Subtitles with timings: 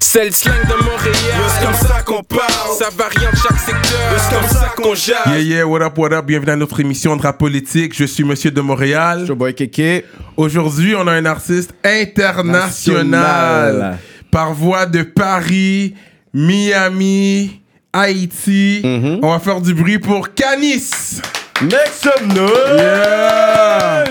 [0.00, 1.14] C'est le slang de Montréal.
[1.58, 2.76] C'est comme ça qu'on parle?
[2.78, 4.18] Ça varie en chaque secteur.
[4.18, 5.16] C'est comme ça qu'on jase.
[5.26, 7.94] Yeah, yeah, what up, what up, bienvenue à notre émission de rap politique.
[7.96, 9.24] Je suis Monsieur de Montréal.
[9.26, 10.04] Joe Boy Kéké.
[10.36, 13.06] Aujourd'hui, on a un artiste international.
[13.06, 13.98] National.
[14.30, 15.94] Par voie de Paris,
[16.32, 17.60] Miami,
[17.92, 18.80] Haïti.
[18.84, 19.20] Mhm.
[19.22, 21.20] On va faire du bruit pour Canis.
[21.62, 22.76] Make some noise!
[22.78, 24.04] Yeah!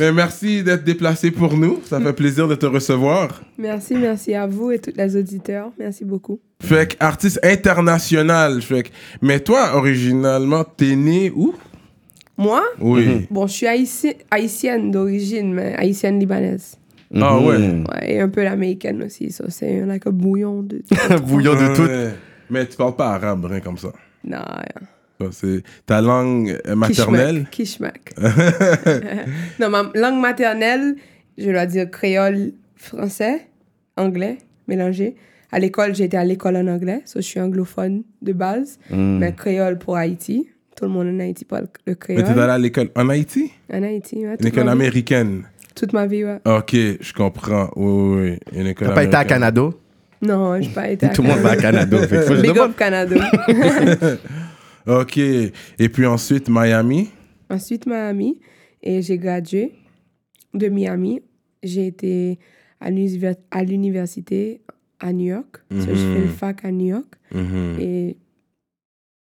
[0.00, 1.80] Mais merci d'être déplacé pour nous.
[1.84, 3.42] Ça fait plaisir de te recevoir.
[3.58, 5.70] Merci, merci à vous et tous les auditeurs.
[5.78, 6.40] Merci beaucoup.
[6.62, 8.60] Fait que artiste international.
[8.62, 8.88] Fait que,
[9.22, 11.54] mais toi, originalement, t'es né où?
[12.38, 13.26] Moi, Oui.
[13.30, 16.76] bon, je suis haïti- haïtienne d'origine, mais haïtienne libanaise.
[17.14, 17.58] Ah ouais.
[17.58, 17.84] Mhm.
[17.90, 19.30] Ouais, et un peu l'américaine aussi.
[19.32, 20.80] Ça, c'est un like un bouillon de.
[21.26, 21.82] Bouillon de tout.
[21.82, 22.14] Ouais.
[22.48, 23.92] Mais tu parles pas arabe, rien comme ça.
[24.24, 24.86] non, rien.
[25.32, 27.46] C'est ta langue euh, maternelle?
[27.50, 28.14] Kishmak.
[29.60, 30.96] non, ma langue maternelle,
[31.38, 33.46] je dois dire créole, français,
[33.96, 35.16] anglais, mélangé.
[35.52, 38.78] À l'école, j'étais à l'école en anglais, so je suis anglophone de base.
[38.90, 40.48] Mais créole pour Haïti.
[40.76, 42.22] Tout le monde en Haïti parle le Mais créole.
[42.22, 43.50] t'es allé à l'école en Haïti?
[43.72, 44.30] En Haïti, ouais.
[44.30, 44.80] Une toute école ma vie.
[44.80, 45.42] américaine?
[45.74, 46.38] Toute ma vie, ouais.
[46.46, 47.68] Ok, je comprends.
[47.76, 48.58] Oui, oui, oui.
[48.58, 49.24] Une école T'as pas été à.
[49.24, 49.68] Canada?
[50.22, 51.98] Non, j'ai pas été à Tout le monde va à Canada.
[52.08, 53.16] je Big up Canada.
[54.90, 55.18] Ok.
[55.18, 57.10] Et puis ensuite, Miami?
[57.48, 58.40] Ensuite, Miami.
[58.82, 59.72] Et j'ai gradué
[60.54, 61.22] de Miami.
[61.62, 62.38] J'ai été
[62.80, 64.62] à l'univer- à l'université
[64.98, 65.62] à New York.
[65.70, 67.14] So, j'ai fait le fac à New York.
[67.34, 67.76] Mhm.
[67.78, 68.16] Et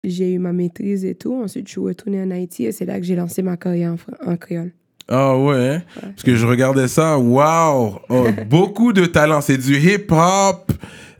[0.03, 1.33] j'ai eu ma maîtrise et tout.
[1.33, 4.37] Ensuite, je suis retournée en Haïti et c'est là que j'ai lancé ma carrière en,
[4.37, 4.73] créole.
[5.07, 5.81] Ah ouais, hein?
[6.01, 7.99] Parce que je regardais ça, waouh!
[8.09, 9.41] Oh, beaucoup de talent.
[9.41, 10.71] C'est du hip-hop,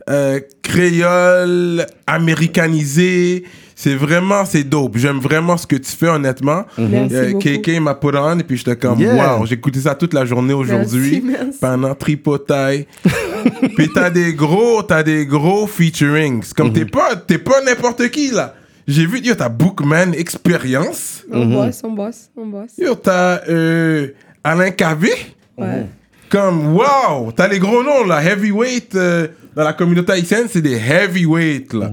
[0.08, 3.44] euh, créole, américanisé.
[3.78, 4.96] C'est vraiment, c'est dope.
[4.96, 6.64] J'aime vraiment ce que tu fais, honnêtement.
[6.78, 7.40] Merci Euh, beaucoup.
[7.60, 9.40] KK m'a put on et puis j'étais comme, Yeah.
[9.44, 11.20] J'ai écouté ça toute la journée aujourd'hui.
[11.22, 11.58] Merci, merci.
[11.60, 12.86] Pendant tripotaille.
[13.76, 16.42] puis t'as des gros, t'as des gros featurings.
[16.56, 18.54] Comme t'es pas, t'es pas n'importe qui, là.
[18.88, 21.24] J'ai vu, yo, t'as Bookman Experience.
[21.30, 22.78] On bosse, on bosse, on bosse.
[22.78, 24.08] Yo, t'as euh,
[24.44, 25.10] Alain Cavé.
[25.58, 25.86] Ouais.
[26.30, 28.22] Comme, wow, t'as les gros noms, là.
[28.22, 31.90] Heavyweight, euh, dans la communauté haïtienne, c'est des heavyweight, là.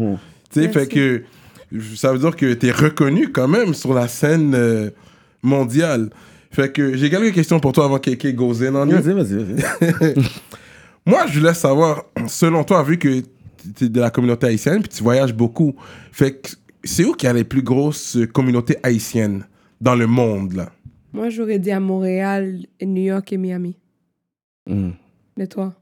[0.52, 1.24] Tu sais, fait que
[1.96, 4.90] ça veut dire que t'es reconnu quand même sur la scène euh,
[5.42, 6.10] mondiale.
[6.52, 9.02] Fait que j'ai quelques questions pour toi avant que goes in on you.
[9.02, 10.14] Vas-y, vas-y, vas-y.
[11.06, 13.22] Moi, je voulais savoir, selon toi, vu que
[13.76, 15.74] tu es de la communauté haïtienne, puis tu voyages beaucoup,
[16.12, 16.50] fait que
[16.84, 19.46] c'est où qu'il y a les plus grosses euh, communautés haïtiennes
[19.82, 20.70] dans le monde, là?
[21.14, 23.78] Moi, j'aurais dit à Montréal, New York et Miami.
[24.68, 24.94] Mhm.
[25.38, 25.74] De toi?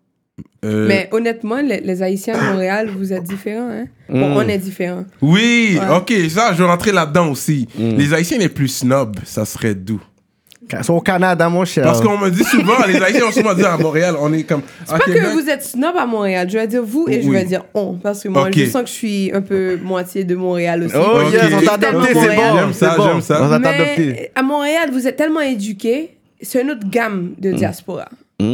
[0.64, 3.86] Euh, Mais honnêtement, les, les Haïtiens de Montréal, vous êtes différents, hein?
[4.10, 4.38] Bon, Mm.
[4.38, 5.06] on est différents.
[5.22, 5.98] Oui, Ouais.
[5.98, 7.68] ok, ça, je vais rentrer là-dedans aussi.
[7.78, 7.96] Mm.
[7.98, 10.00] Les Haïtiens les plus snobs, ça serait d'où?
[10.74, 11.84] Ils sont au Canada, mon cher.
[11.84, 14.62] Parce qu'on me dit souvent, les Haïtiens ont souvent dit à Montréal, on est comme.
[14.86, 16.48] C'est pas que vous êtes snob à Montréal.
[16.50, 17.96] Je vais dire vous et je vais dire on.
[17.96, 20.96] Parce que moi, je sens que je suis un peu moitié de Montréal aussi.
[20.98, 21.34] Oh, Ok.
[21.34, 22.56] yes, on t'a adopté, c'est bon.
[22.58, 23.04] J'aime ça, bon.
[23.06, 23.40] j'aime ça.
[23.44, 24.32] On t'a adopté.
[24.34, 26.12] à Montréal, vous êtes tellement éduqués.
[26.42, 28.08] C'est une autre gamme de diaspora.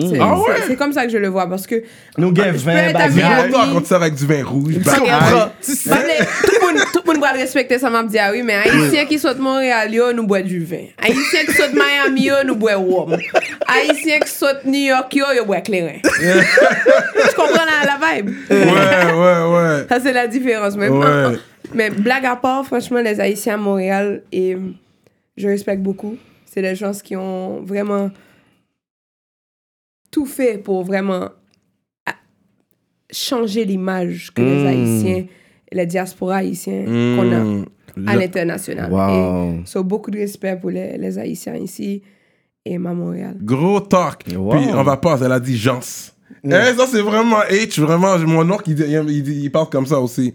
[0.09, 0.57] C'est Ah c'est- ouais?
[0.67, 1.47] c'est comme ça que je le vois.
[1.49, 1.83] Parce que
[2.17, 3.53] Nous, je peux 20 être à Miami.
[3.79, 4.75] tu sors avec du vin rouge.
[4.85, 5.49] Bah, comprends?
[5.59, 8.29] Parce que tout le monde- tout le monde va le respecter, ça m'a dit, ah
[8.31, 10.85] oui, mais Haïtiens qui sont de Montréal, yo, nous boit du vin.
[11.01, 13.15] Haïtiens qui sont de Miami, yo, nous boit rhum.
[13.67, 15.99] Haïtiens qui sont de New York, yo, yo, boit clairin.
[16.03, 18.29] Je comprends la, la vibe?
[18.49, 19.85] Ouais, ouais, ouais.
[19.89, 20.75] Ça, c'est la différence.
[20.75, 21.37] Mais, Ouais.
[21.73, 24.57] mais blague à part, franchement, les Haïtiens à Montréal, et
[25.37, 26.15] je respecte beaucoup.
[26.45, 28.09] C'est des gens qui ont vraiment
[30.17, 31.29] tout fait pour vraiment
[32.07, 32.15] a-
[33.11, 34.67] changer l'image que les Mm.
[34.67, 35.25] Haïtiens,
[35.71, 36.85] la diaspora haïtienne
[37.15, 38.91] qu'on a à l'international.
[38.91, 39.61] Wow.
[39.61, 42.01] Et so, beaucoup de respect pour les, les Haïtiens ici
[42.65, 43.37] et à Montréal.
[43.41, 44.23] Gros talk.
[44.35, 44.49] Wow.
[44.55, 45.55] Puis on va pas, elle a dit
[46.43, 46.55] Jans.
[46.57, 48.17] Hein, ça, c'est vraiment H, vraiment.
[48.19, 48.79] Mon oncle, il,
[49.09, 50.33] il, il parle comme ça aussi.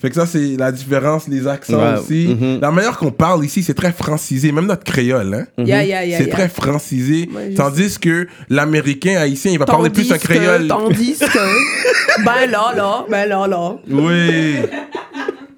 [0.00, 1.98] Fait que ça, c'est la différence, les accents Ouais.
[2.00, 2.36] aussi.
[2.40, 2.60] Mhm.
[2.60, 4.52] La manière qu'on parle ici, c'est très francisé.
[4.52, 5.46] Même notre créole, hein.
[5.58, 6.34] Yeah, yeah, yeah, c'est yeah.
[6.34, 7.28] très francisé.
[7.30, 10.66] Moi, je Tandis que l'américain haïtien, il va parler plus un que- créole.
[10.66, 14.56] Tandis que, ben là, là, ben là, là, Oui.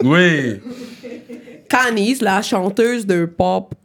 [0.05, 0.61] Oui.
[1.69, 3.75] Canis, la chanteuse de pop.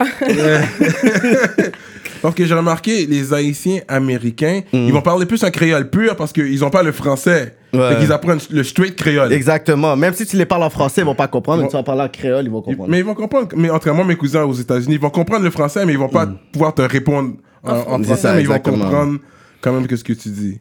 [2.22, 4.86] Parce que j'ai remarqué, les Haïtiens américains, Mhm.
[4.86, 7.56] ils vont parler plus un créole pur parce qu'ils n'ont pas le français.
[7.74, 7.88] Ouais.
[7.94, 9.32] Fait qu'ils apprennent le straight créole.
[9.32, 9.96] Exactement.
[9.96, 11.58] Même si tu les parles en français, ils vont pas comprendre.
[11.58, 11.70] Mais Bon.
[11.70, 12.90] tu vas parler en créole, ils vont comprendre.
[12.90, 13.48] Mais ils vont comprendre.
[13.56, 16.08] Mais entre moi, mes cousins aux États-Unis, ils vont comprendre le français, mais ils vont
[16.08, 17.34] pas pouvoir te répondre
[17.64, 19.18] en, en C'est français, ça, mais ils vont comprendre
[19.60, 20.60] quand même que ce que tu dis.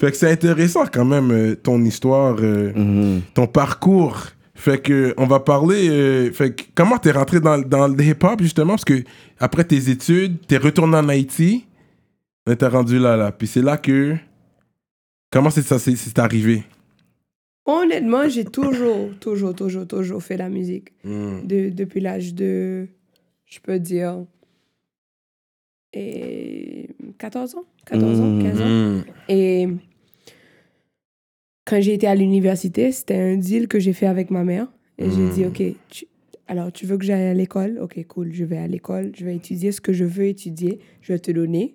[0.00, 3.20] Fait que c'est intéressant quand même euh, ton histoire, euh, Mhm.
[3.34, 4.18] ton parcours.
[4.56, 5.88] Fait que on va parler.
[5.88, 8.72] euh, fait que comment t'es rentré dans, dans le hip-hop justement?
[8.72, 9.02] Parce que
[9.38, 11.66] après tes études, t'es retourné en Haïti,
[12.46, 13.32] mais t'es rendu là là.
[13.32, 14.16] Puis c'est là que
[15.30, 16.64] comment c'est ça c'est c'est arrivé?
[17.66, 20.92] Honnêtement, j'ai toujours, toujours, toujours, toujours fait la musique.
[21.04, 21.46] Mm.
[21.46, 22.86] De- depuis l'âge de,
[23.44, 24.24] je peux dire,
[25.92, 26.88] et
[27.18, 28.64] 14 ans, 14 ans, 15 ans?
[28.68, 29.04] Mm.
[29.28, 29.68] Et
[31.66, 34.68] quand j'ai été à l'université, c'était un deal que j'ai fait avec ma mère.
[34.98, 36.06] Et j'ai dit, OK, tu-
[36.46, 37.78] alors tu veux que j'aille à l'école?
[37.82, 41.12] OK, cool, je vais à l'école, je vais étudier ce que je veux étudier, je
[41.12, 41.74] vais te donner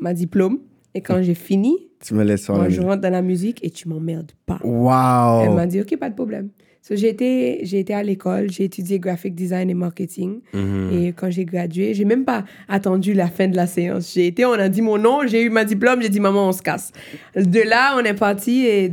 [0.00, 0.60] ma diplôme.
[0.96, 3.58] Et quand j'ai fini, Tu me laisses faire moi, la je rentre dans la musique
[3.64, 4.58] et tu m'emmerdes pas.
[4.64, 5.54] Elle Wow.
[5.54, 6.48] m'a dit, OK, pas de problème.
[6.82, 10.40] So, j'ai été, j'ai été à l'école, j'ai étudié graphic design et marketing.
[10.54, 10.90] Mhm.
[10.92, 14.12] Et quand j'ai gradué, j'ai même pas attendu la fin de la séance.
[14.14, 16.52] J'ai été, on a dit mon nom, j'ai eu ma diplôme, j'ai dit maman, on
[16.52, 16.92] se casse.
[17.34, 18.92] De là, on est parti et,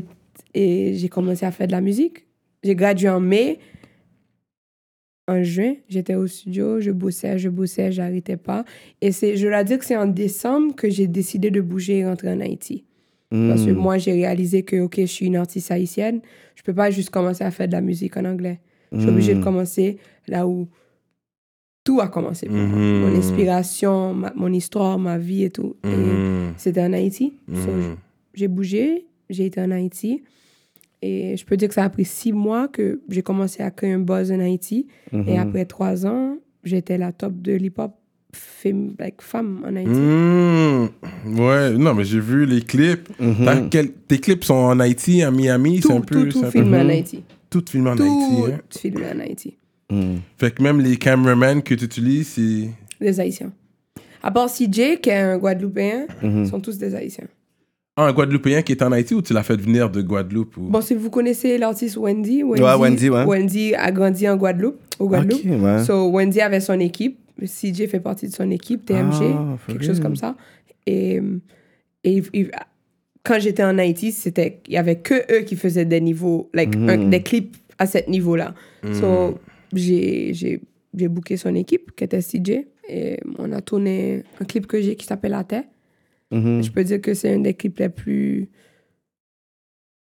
[0.55, 2.25] et j'ai commencé à faire de la musique.
[2.63, 3.59] J'ai gradué en mai.
[5.27, 8.65] En juin, j'étais au studio, je bossais, je bossais, j'arrêtais pas.
[9.01, 12.05] Et c'est, je dois dire que c'est en décembre que j'ai décidé de bouger et
[12.05, 12.83] rentrer en Haïti.
[13.29, 13.75] Parce que Mm.
[13.77, 16.19] moi, j'ai réalisé que, OK, je suis une artiste haïtienne.
[16.55, 18.59] Je peux pas juste commencer à faire de la musique en anglais.
[18.91, 19.43] Je suis obligée de Mm.
[19.43, 19.97] commencer
[20.27, 20.67] là où
[21.83, 22.77] tout a commencé pour moi.
[22.77, 22.99] Mhm.
[23.01, 25.77] Mon inspiration, ma- mon histoire, ma vie et tout.
[25.83, 25.89] Et
[26.57, 27.33] c'était en Haïti.
[27.53, 27.69] So,
[28.35, 30.21] j'ai bougé, j'ai été en Haïti.
[31.05, 33.91] Et je peux dire que ça a pris six mois que j'ai commencé à créer
[33.91, 34.87] un buzz en Haïti.
[35.11, 35.27] Mhm.
[35.27, 37.91] Et après trois ans, j'étais la top de l'hip-hop
[38.33, 39.89] femme, like, femme en Haïti.
[39.91, 40.89] Mm.
[41.39, 43.09] Ouais, non, mais j'ai vu les clips.
[43.19, 43.67] Mhm.
[43.69, 46.29] Quel- Tes clips sont en Haïti, à Miami, c'est Tout, un peu.
[46.29, 46.89] tout, tout peu- en Mhm.
[46.89, 47.23] Haïti.
[47.49, 48.53] Tout filmé en Tout Haïti.
[48.53, 48.59] hein.
[48.71, 49.57] filmé en Haïti.
[49.91, 50.15] Mm.
[50.37, 52.69] Fait que même les cameramen que tu utilises, c'est.
[53.01, 53.51] Les Haïtiens.
[54.23, 56.43] À part CJ, qui est un Guadeloupéen, Mhm.
[56.43, 57.27] ils sont tous des Haïtiens.
[57.95, 60.61] Ah, un Guadeloupéen qui est en Haïti ou tu l'as fait venir de Guadeloupe ou...
[60.61, 63.23] Bon, si vous connaissez l'artiste Wendy, Wendy, Ouais, Wendy, ouais.
[63.25, 65.45] Wendy a grandi en Guadeloupe, au Guadeloupe.
[65.45, 65.83] Ouais.
[65.83, 67.19] So, Wendy avait son équipe.
[67.39, 70.35] CJ fait partie de son équipe, TMG, Ah, quelque chose comme ça.
[70.87, 71.19] Et,
[73.23, 76.75] quand j'étais en Haïti, c'était il y avait que eux qui faisaient des niveaux, like,
[76.75, 78.53] un- des clips à ce niveau-là.
[78.83, 78.93] Mm.
[78.93, 79.39] So,
[79.73, 80.61] j'ai j'ai
[80.95, 82.65] j'ai booké son équipe, qui était CJ.
[82.89, 85.63] Et on a tourné un clip que j'ai qui s'appelle La Terre.
[86.33, 86.63] Mhm.
[86.63, 88.49] Je peux dire que c'est un des clips les plus.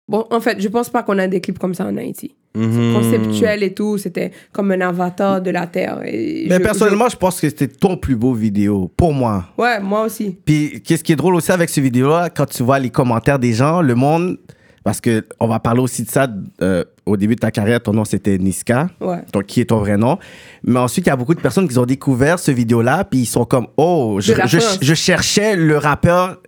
[0.07, 2.35] Bon, en fait, je pense pas qu'on a des clips comme ça en Haïti.
[2.55, 2.93] Mhm.
[2.93, 6.01] Conceptuel et tout, c'était comme un avatar de la Terre.
[6.05, 9.45] Et Mais je- personnellement, je pense que c'était ton plus beau vidéo, pour moi.
[9.57, 10.37] je- Ouais, moi aussi.
[10.45, 13.53] Puis, qu'est-ce qui est drôle aussi avec ce vidéo-là, quand tu vois les commentaires des
[13.53, 14.37] gens, le monde,
[14.83, 16.27] parce que on va parler aussi de ça,
[16.61, 19.23] euh, au début de ta carrière, ton nom c'était Niska, Ouais.
[19.31, 20.17] donc qui est ton vrai nom?
[20.63, 23.25] Mais ensuite, il y a beaucoup de personnes qui ont découvert ce vidéo-là, puis ils
[23.25, 26.41] sont comme, oh, je, cherchais le rappeur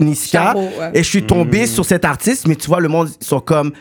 [0.00, 0.90] Niska, Chapeau, ouais.
[0.94, 3.72] et je suis tombé sur cet artiste, mais tu vois, le monde, ils sont comme,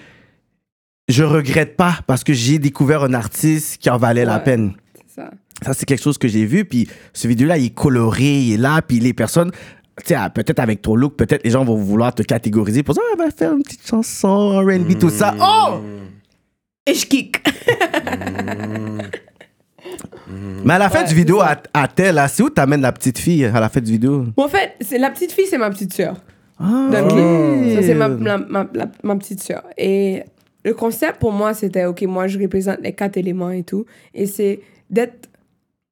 [1.07, 4.73] je regrette pas, parce que j'ai découvert un artiste qui en valait la peine.
[4.95, 5.31] C'est ça.
[5.65, 6.65] Ça, c'est quelque chose que j'ai vu.
[6.65, 8.81] Puis ce vidéo-là, il est coloré, il est là.
[8.81, 9.51] Puis les personnes,
[10.33, 13.25] peut-être avec ton look, peut-être les gens vont vouloir te catégoriser pour dire, ah, elle
[13.25, 15.35] va faire une petite chanson, RB, tout ça.
[15.41, 15.79] Oh!
[16.85, 17.37] Et je kick.
[20.65, 22.91] Mais à la fin Ouais, du vidéo, à, à tel, là, c'est où t'amènes la
[22.91, 24.25] petite fille à la fin du vidéo?
[24.35, 26.15] Bon, en fait, c'est- la petite fille, c'est ma petite sœur.
[26.59, 27.75] Ah, clip.
[27.75, 29.63] Ça, c'est ma, ma, ma, la- ma petite sœur.
[29.77, 30.23] Et
[30.65, 33.85] le concept pour moi, c'était, OK, moi, je représente les quatre éléments et tout.
[34.13, 34.59] Et c'est
[34.89, 35.26] d'être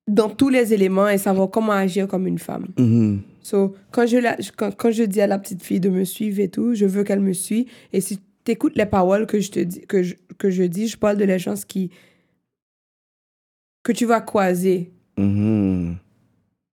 [0.07, 2.68] dans tous les éléments et savoir comment agir comme une femme.
[2.78, 3.22] Mhm.
[3.42, 6.40] So, quand je, la, quand, quand je dis à la petite fille de me suivre
[6.40, 7.66] et tout, je veux qu'elle me suive.
[7.94, 10.88] Et si tu écoutes les paroles que je te dis, que je, que je dis,
[10.88, 11.91] je parle de les gens qui
[13.84, 15.96] que tu vas croiser Mhm.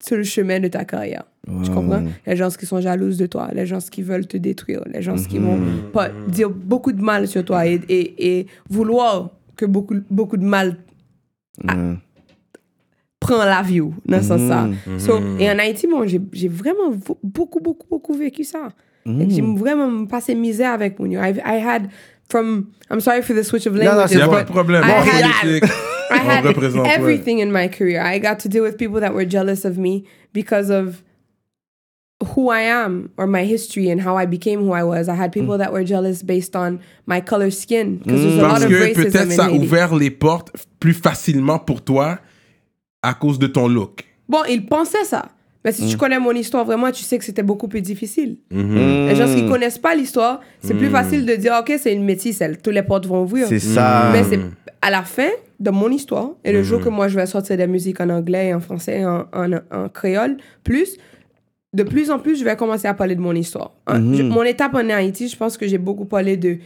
[0.03, 1.25] sur le chemin de ta carrière.
[1.65, 2.05] Tu comprends?
[2.27, 5.17] Les gens qui sont jalouses de toi, les gens qui veulent te détruire, les gens
[5.17, 5.59] qui vont
[5.93, 10.45] pas dire beaucoup de mal sur toi et, et, et vouloir que beaucoup, beaucoup de
[10.45, 10.77] mal.
[13.23, 14.69] Prend la vie dans ce sens-là.
[14.87, 14.99] Mhm.
[14.99, 18.69] So, et en Haïti, bon, j'ai vraiment beaucoup, beaucoup, beaucoup vécu ça.
[19.05, 21.89] Que J'ai vraiment passé misère avec mon I, I had
[22.29, 24.17] from I'm sorry for the switch of non, languages.
[24.21, 24.85] A but pas de problème.
[24.85, 25.71] I En had-
[26.13, 26.45] I had
[26.87, 28.01] everything in my career.
[28.05, 31.03] I got to deal with people that were jealous of me because of
[32.35, 35.09] who I am or my history and how I became who I was.
[35.09, 38.61] I had people that were jealous based on my color skin because there's a Parce
[38.61, 42.19] lot of que peut-être ça a ouvert les portes plus facilement pour toi
[43.03, 44.05] à cause de ton look.
[44.29, 45.27] Bon, ils pensaient ça.
[45.65, 48.37] Mais si tu connais mon histoire vraiment, tu sais que c'était beaucoup plus difficile.
[48.51, 49.07] Mhm.
[49.09, 52.41] Les gens qui connaissent pas l'histoire, c'est plus facile de dire, OK, c'est une métisse,
[52.41, 53.47] elle, tous les portes vont ouvrir.
[53.47, 54.11] C'est ça.
[54.13, 54.41] Mais c'est
[54.81, 55.29] à la fin
[55.61, 58.49] de mon histoire, et le jour que moi je vais sortir des musiques en anglais,
[58.49, 60.97] et en français, en, en, en créole, plus,
[61.73, 63.71] de plus en plus, je vais commencer à parler de mon histoire.
[63.87, 66.57] Hein, je- mon étape en Haïti, je pense que j'ai beaucoup parlé de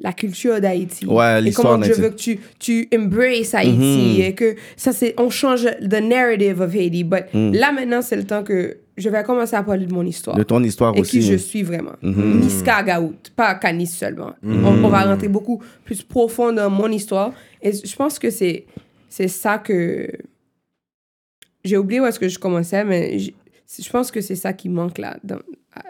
[0.00, 1.06] la culture d'Haïti.
[1.06, 4.20] Ouais, Et comment je veux que tu, tu embraces Haïti.
[4.22, 5.14] Et que ça, c'est.
[5.18, 7.04] On change the narrative of Haiti.
[7.04, 10.36] But là, maintenant, c'est le temps que je vais commencer à parler de mon histoire.
[10.36, 11.20] De ton histoire et aussi.
[11.20, 11.92] qui je suis vraiment.
[12.02, 14.32] Niska Gaout, pas Canis seulement.
[14.44, 17.32] On, on va rentrer beaucoup plus profond dans mon histoire.
[17.62, 18.66] Et je pense que c'est
[19.08, 20.08] c'est ça que.
[21.64, 24.98] J'ai oublié où est-ce que je commençais, mais je pense que c'est ça qui manque
[24.98, 25.40] là, dans,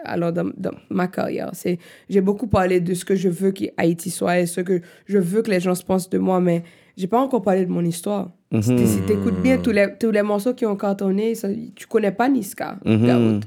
[0.03, 1.49] alors dans, dans ma carrière.
[1.53, 1.77] C'est
[2.09, 5.41] J'ai beaucoup parlé de ce que je veux qu'Haïti soit et ce que je veux
[5.41, 6.63] que les gens se pensent de moi, mais
[6.95, 8.31] j'ai pas encore parlé de mon histoire.
[8.61, 11.85] Si t'é- Si t'écoutes bien tous les, tous les morceaux qui ont cartonné, ça, tu
[11.87, 13.41] connais pas Niska Gaout.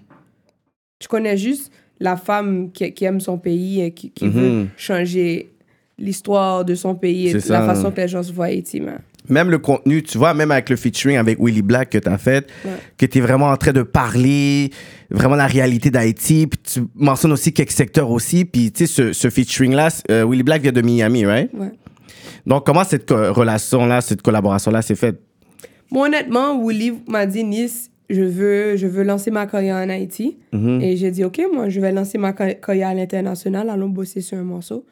[0.98, 5.50] Tu connais juste la femme qui, qui aime son pays et qui, qui veut changer
[5.98, 7.40] l'histoire de son pays et Mhm.
[7.48, 8.80] La façon que les gens se voient Haïti.
[8.80, 9.00] man.
[9.30, 12.18] Même le contenu, tu vois, même avec le featuring avec Willy Black que tu as
[12.18, 12.72] fait, Ouais.
[12.98, 14.70] que tu es vraiment en train de parler
[15.10, 19.12] vraiment la réalité d'Haïti, puis tu mentionnes aussi quelques secteurs aussi, puis tu sais, ce,
[19.12, 21.50] ce featuring-là, euh, Willy Black vient de Miami, right?
[21.54, 21.70] Ouais.
[22.46, 25.20] Donc, comment cette relation-là, cette collaboration-là s'est faite?
[25.90, 30.38] Moi, honnêtement, Willy m'a dit Nice, je veux, je veux lancer ma carrière en Haïti.
[30.52, 30.80] Mhm.
[30.80, 34.20] Et j'ai dit, OK, moi, je vais lancer ma ca- carrière à l'international, allons bosser
[34.20, 34.84] sur un morceau.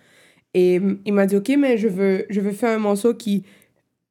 [0.55, 3.43] Et il m'a dit, OK, mais je veux, je veux faire un morceau qui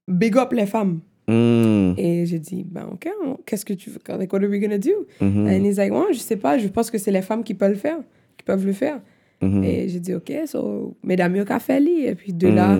[0.08, 1.00] big up les femmes.
[1.28, 1.94] Mm.
[1.98, 3.10] Et j'ai dit, ben OK,
[3.46, 4.00] qu'est-ce que tu veux?
[4.18, 5.06] Like, what are we gonna do?
[5.20, 5.48] Mhm.
[5.48, 7.72] And he's like, ouais, je sais pas, je pense que c'est les femmes qui peuvent
[7.72, 8.00] le faire,
[8.38, 9.02] qui peuvent le faire.
[9.42, 9.64] Mhm.
[9.64, 11.44] Et j'ai dit, OK, so, mesdames, yo
[11.80, 12.06] li.
[12.06, 12.78] Et puis de là,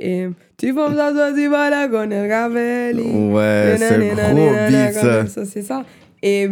[0.00, 3.02] et, tu vas me tu vas la gonne, qu'a fait li.
[3.02, 5.44] Ouais, c'est gros beat, ça.
[5.44, 5.84] C'est ça.
[6.22, 6.48] Et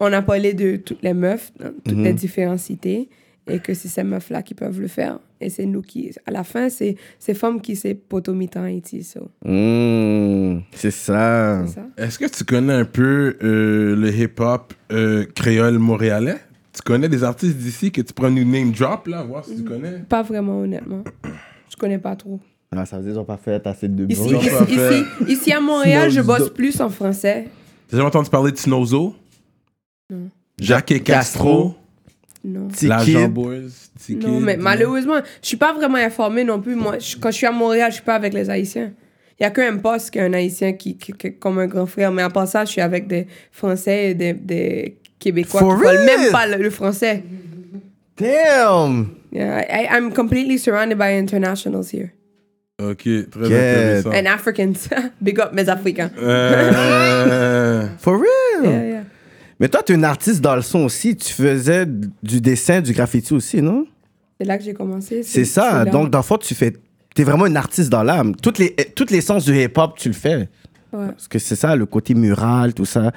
[0.00, 3.10] on a parlé de toutes les meufs, dans toutes les différentes cités,
[3.46, 5.18] et que c'est ces meufs-là qui peuvent le faire.
[5.42, 9.02] Et c'est nous qui, à la fin, c'est ces femmes qui c'est potomitan Haïti.
[9.02, 10.60] So, Mm.
[10.74, 11.64] C'est ça.
[11.66, 11.86] c'est ça.
[11.96, 16.36] Est-ce que tu connais un peu euh, le hip-hop euh, créole montréalais?
[16.74, 19.64] Tu connais des artistes d'ici que tu prends une name drop là, voir si tu
[19.64, 19.98] connais?
[20.08, 21.04] Pas vraiment, honnêtement.
[21.70, 22.40] Je connais pas trop.
[22.74, 24.36] Ah, ça veut dire qu'ils n'ont pas fait assez de Ici, bruit.
[24.38, 27.48] Ici, ici, ici à Montréal, je bosse plus en français.
[27.88, 29.14] T'as jamais entendu parler de Snowzo
[30.10, 30.30] Non.
[30.58, 31.74] Jacques et Castro,
[32.44, 32.66] Non.
[32.68, 33.12] Petit La kid.
[33.18, 34.26] Jamboise, Tiki.
[34.26, 36.74] Non, mais malheureusement, je suis pas vraiment informée non plus.
[36.74, 38.92] Moi, je- quand je suis à Montréal, je suis pas avec les Haïtiens.
[39.38, 42.10] Il y a qu'un poste qui est un Haïtien qui, qui, comme un grand frère.
[42.12, 45.82] Mais à part ça, je suis avec des Français et des, des Québécois For qui
[45.84, 47.22] parlent même pas le, le français.
[48.16, 49.14] Damn!
[49.32, 52.12] Yeah, I, I'm completely surrounded by internationals here.
[52.80, 54.02] Ok, très Get.
[54.02, 54.10] intéressant.
[54.12, 54.88] And Africans.
[55.20, 56.10] Big up mes Africains.
[56.18, 58.64] Euh, For real?
[58.64, 58.91] Yeah, yeah.
[59.62, 61.14] Mais toi, tu es une artiste dans le son aussi.
[61.14, 63.86] Tu faisais du dessin, du graffiti aussi, non?
[64.40, 65.22] C'est là que j'ai commencé.
[65.22, 65.84] C'est ça.
[65.84, 66.72] Donc, dans le fond, tu fais.
[67.14, 68.34] T'es vraiment une artiste dans l'âme.
[68.34, 70.48] Toutes les, toutes les sens du hip-hop, tu le fais.
[70.92, 71.06] Ouais.
[71.10, 73.12] Parce que c'est ça, le côté mural, tout ça.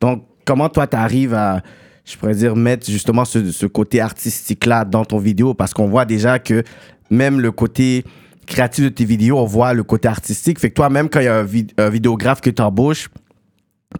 [0.00, 1.62] Donc, comment toi, t'arrives à,
[2.04, 5.52] je pourrais dire, mettre justement ce, ce côté artistique-là dans ton vidéo?
[5.52, 6.62] Parce qu'on voit déjà que
[7.10, 8.04] même le côté
[8.46, 10.60] créatif de tes vidéos, on voit le côté artistique.
[10.60, 13.08] Fait que toi, même quand il y a un, vid- un vidéographe que t'embauches,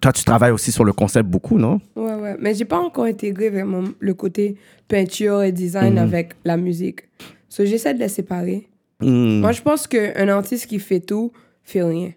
[0.01, 1.81] toi, tu travailles aussi sur le concept beaucoup, non?
[1.97, 2.37] Ouais, ouais.
[2.41, 5.99] Mais j'ai pas encore intégré vraiment le côté peinture et design Mhm.
[5.99, 7.01] avec la musique.
[7.49, 8.69] So, j'essaie de les séparer.
[9.01, 9.41] Hmm.
[9.41, 12.13] Moi, je pense qu'un artiste qui fait tout fait rien.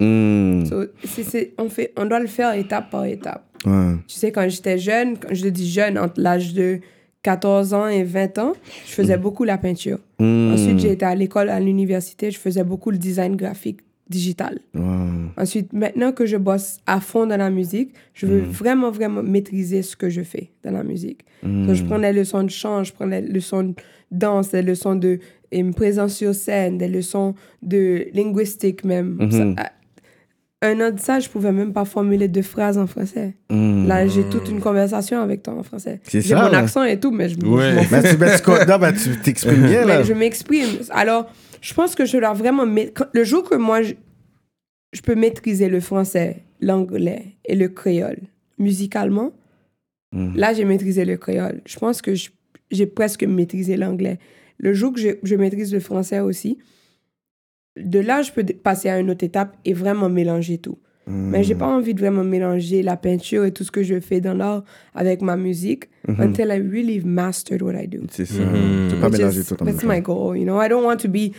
[0.00, 3.44] So, c'est- on, fait, on doit le faire étape par étape.
[3.64, 3.94] Ouais.
[4.06, 6.80] Tu sais, quand j'étais jeune, quand je dis jeune, entre l'âge de
[7.22, 8.52] 14 ans et 20 ans,
[8.86, 9.98] je faisais beaucoup la peinture.
[10.18, 13.80] Ensuite, j'ai été à l'école, à l'université, je faisais beaucoup le design graphique
[14.10, 14.58] digital.
[15.36, 19.82] Ensuite, maintenant que je bosse à fond dans la musique, je veux vraiment, vraiment maîtriser
[19.82, 21.24] ce que je fais dans la musique.
[21.66, 23.74] Donc, je prends des leçons de chant, je prends des leçons de
[24.10, 25.18] danse, des leçons de
[25.76, 29.18] présence sur scène, des leçons de linguistique même.
[29.30, 29.72] Ça, à-
[30.64, 33.34] un an de ça, je pouvais même pas formuler deux phrases en français.
[33.50, 33.86] Hmm.
[33.86, 36.00] Là, j'ai toute une conversation avec toi en français.
[36.04, 36.58] C'est J'ai ça, mon là.
[36.58, 37.74] accent et tout, mais je, je Ouais.
[37.74, 37.90] m'en fous.
[37.90, 39.98] Ben, tu, ben, tu, non, ben, tu t'exprimes bien, là.
[39.98, 40.68] Mais je m'exprime.
[40.90, 41.30] Alors,
[41.60, 42.64] je pense que je dois vraiment...
[43.12, 43.94] Le jour que moi, je,
[44.92, 48.18] je peux maîtriser le français, l'anglais et le créole
[48.58, 49.32] musicalement,
[50.12, 50.36] Mhm.
[50.36, 51.60] là, j'ai maîtrisé le créole.
[51.66, 52.30] Je pense que je-
[52.70, 54.18] j'ai presque maîtrisé l'anglais.
[54.58, 56.56] Le jour que je, je maîtrise le français aussi,
[57.76, 60.78] de là, je peux passer à une autre étape et vraiment mélanger tout.
[61.06, 64.22] Mais j'ai pas envie de vraiment mélanger la peinture et tout ce que je fais
[64.22, 64.64] dans l'art
[64.94, 67.98] avec ma musique until I really mastered what I do.
[68.10, 68.42] C'est ça.
[68.88, 70.62] Tu peux pas mélanger tout en même That's my goal, you know?
[70.62, 71.34] I don't want to be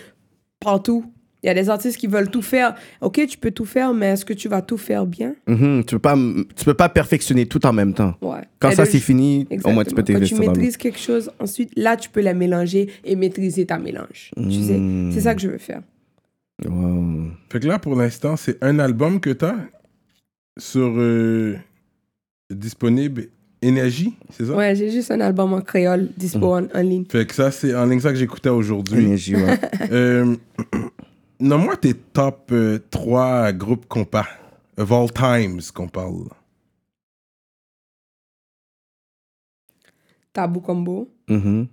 [0.60, 1.06] partout.
[1.42, 2.75] Il y a des artistes qui veulent tout faire.
[3.01, 5.36] Ok, tu peux tout faire, mais est-ce que tu vas tout faire bien?
[5.48, 6.15] Mhm, tu peux pas
[6.56, 8.15] tu peux pas perfectionner tout en même temps.
[8.22, 8.42] Ouais.
[8.60, 10.01] Quand Et ça c'est fini, au moins tu peux Exactement.
[10.01, 13.77] Quand tu t'investir maîtrises quelque chose, ensuite, là, tu peux la mélanger et maîtriser ta
[13.77, 14.32] mélange.
[14.36, 14.80] Tu sais,
[15.12, 15.82] c'est ça que je veux faire.
[16.64, 17.32] Wow.
[17.52, 19.56] Fait que là, pour l'instant, c'est un album que t'as
[20.58, 21.58] sur euh,
[22.50, 23.28] disponible
[23.62, 24.56] Énergie, c'est ça?
[24.56, 27.06] Ouais, j'ai juste un album en créole dispo en, en ligne.
[27.10, 29.04] Fait que ça, c'est en ligne ça que j'écoutais aujourd'hui.
[29.04, 29.60] Énergie, ouais.
[29.92, 30.36] Euh,
[31.40, 32.54] Nomme-moi tes top
[32.92, 34.28] 3 groupes compas
[34.78, 36.28] of all times qu'on parle.
[40.34, 41.68] Tabou Combo, Mhm.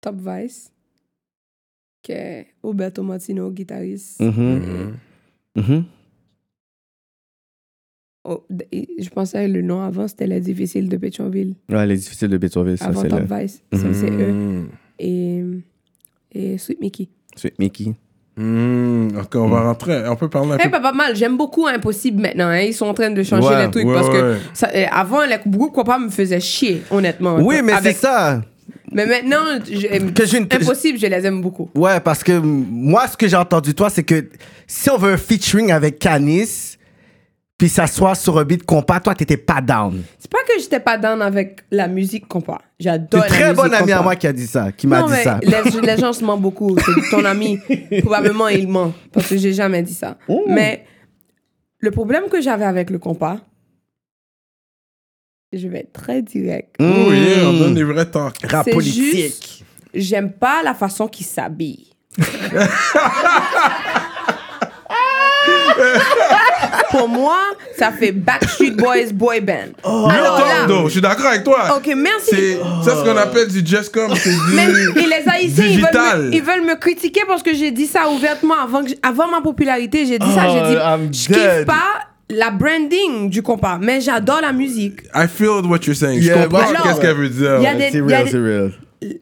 [0.00, 0.72] Top Vice,
[2.02, 4.20] que est Roberto Martino, guitariste.
[4.20, 4.94] Mhm.
[5.56, 5.84] Mhm.
[8.24, 11.54] Oh, d- et je pensais le nom avant, c'était Les Difficiles de Pétionville.
[11.70, 13.36] Ouais, les difficiles de Bétonville, ça, avant c'est Top le.
[13.42, 13.62] Vice.
[13.72, 14.32] Ça, c'est eux.
[14.32, 14.68] Mm.
[14.98, 15.42] Et,
[16.32, 17.08] et Sweet Mickey.
[17.34, 17.94] Sweet Mickey.
[18.36, 19.08] Mm.
[19.22, 20.06] Ok, on va rentrer.
[20.06, 20.70] On peut parler un Eh, peu.
[20.70, 21.16] pas, pas mal.
[21.16, 22.48] J'aime beaucoup Impossible maintenant.
[22.48, 22.60] hein.
[22.60, 24.12] Ils sont en train de changer Ouais, les trucs ouais, parce ouais.
[24.20, 27.36] que ça, euh, avant, les groupes compas me faisaient chier, honnêtement.
[27.40, 28.42] Oui, mais c'est Avec- ça.
[28.92, 29.38] Mais maintenant,
[29.70, 31.70] je- Que une- Impossible, je les aime beaucoup.
[31.74, 34.28] Ouais, parce que moi, ce que j'ai entendu, toi, c'est que
[34.66, 36.76] si on veut un featuring avec Canis,
[37.56, 40.02] puis ça soit sur un beat compas, toi, t'étais pas down.
[40.18, 42.60] C'est pas que j'étais pas down avec la musique compas.
[42.78, 45.38] J'adore très bonne amie à moi qui a dit ça, qui m'a dit mais ça.
[45.42, 46.74] Les, les gens se mentent beaucoup.
[46.78, 47.58] C'est ton ami.
[48.00, 48.92] Probablement, il ment.
[49.12, 50.16] Parce que j'ai jamais dit ça.
[50.26, 50.44] Oh.
[50.48, 50.84] Mais
[51.78, 53.36] le problème que j'avais avec le compas,
[55.52, 56.74] je vais être très direct.
[56.80, 58.36] Oh yeah, on donne des vrais talks.
[58.48, 59.64] Rap politique.
[59.94, 61.86] j'aime pas la façon qu'il s'habille.
[66.90, 67.38] Pour moi,
[67.78, 69.72] ça fait Backstreet Boys boy band.
[69.84, 70.84] Real Alors talk, là- though.
[70.86, 71.76] Je suis d'accord avec toi.
[71.76, 72.30] Ok, merci.
[72.30, 73.96] C'est ça ce qu'on appelle du just
[74.54, 74.98] Mais du.
[74.98, 78.08] et les Haïtiens, ils veulent, me, ils veulent me critiquer parce que j'ai dit ça
[78.10, 80.04] ouvertement avant, que j- avant ma popularité.
[80.06, 81.36] J'ai dit ça, Oh, j'ai dit, I'm je dead.
[81.58, 85.00] kiffe pas la branding du compas, mais j'adore la musique.
[85.14, 86.20] I feel what you're saying.
[86.22, 87.56] Yeah, je comprends alors, qu'est-ce qu'elle veut dire.
[87.58, 88.72] il y a des- C'est il y a real, des- c'est real.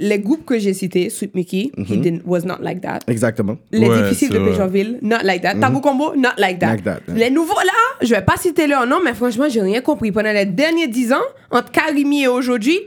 [0.01, 2.99] Les groupes que j'ai cités, Sweet Mickey, he didn't, was not like that.
[3.07, 3.59] Exactement.
[3.71, 4.39] Les Ouais, difficiles de.
[4.41, 5.55] Pétionville, not like that.
[5.55, 6.73] Tabou Combo, not like that.
[6.73, 7.15] Like that, yeah.
[7.17, 7.73] Les nouveaux là,
[8.07, 10.11] je vais pas citer leur nom, mais franchement, j'ai rien compris.
[10.11, 11.23] Pendant les derniers dix ans,
[11.53, 12.79] entre Karimi et aujourd'hui,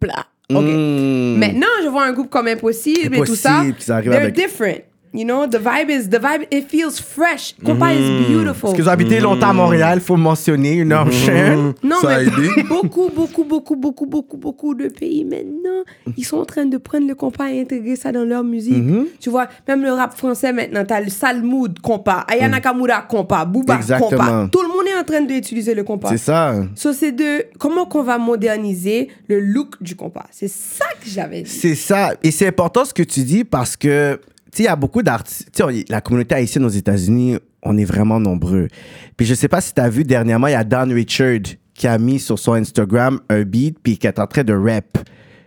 [0.00, 0.26] blah.
[0.50, 0.62] OK.
[0.62, 1.36] Mm.
[1.38, 3.60] Maintenant, je vois un groupe comme Impossible, et tout ça.
[3.60, 4.80] Impossible, They're avec- different.
[5.14, 7.54] You know, the vibe is, the vibe, it feels fresh.
[7.64, 8.62] Compas is beautiful.
[8.62, 11.72] Parce qu'ils ont habité longtemps à Montréal, faut mentionner, une heure chaîne.
[11.84, 12.62] Non, Ça mais aidé.
[12.68, 15.84] beaucoup, beaucoup, beaucoup, beaucoup, beaucoup, beaucoup de pays maintenant,
[16.16, 18.74] ils sont en train de prendre le compas et intégrer ça dans leur musique.
[18.74, 19.04] Mm-hmm.
[19.20, 23.74] Tu vois, même le rap français maintenant, t'as le Salmoud compas, Aya Nakamura compas, Booba
[23.78, 23.98] Mm.
[23.98, 24.48] Compas.
[24.50, 26.08] Tout le monde est en train d'utiliser le compas.
[26.08, 26.54] C'est ça.
[26.74, 30.26] So, c'est de comment qu'on va moderniser le look du compas?
[30.30, 31.50] C'est ça que j'avais dit.
[31.50, 32.14] C'est ça.
[32.22, 34.18] Et c'est important ce que tu dis parce que,
[34.56, 35.62] sais, il y a beaucoup d'artistes.
[35.88, 38.68] La communauté haïtienne aux États-Unis, on est vraiment nombreux.
[39.16, 41.40] Puis je sais pas si tu as vu dernièrement, il y a Don Richard
[41.74, 44.98] qui a mis sur son Instagram un beat puis qui est en train de rap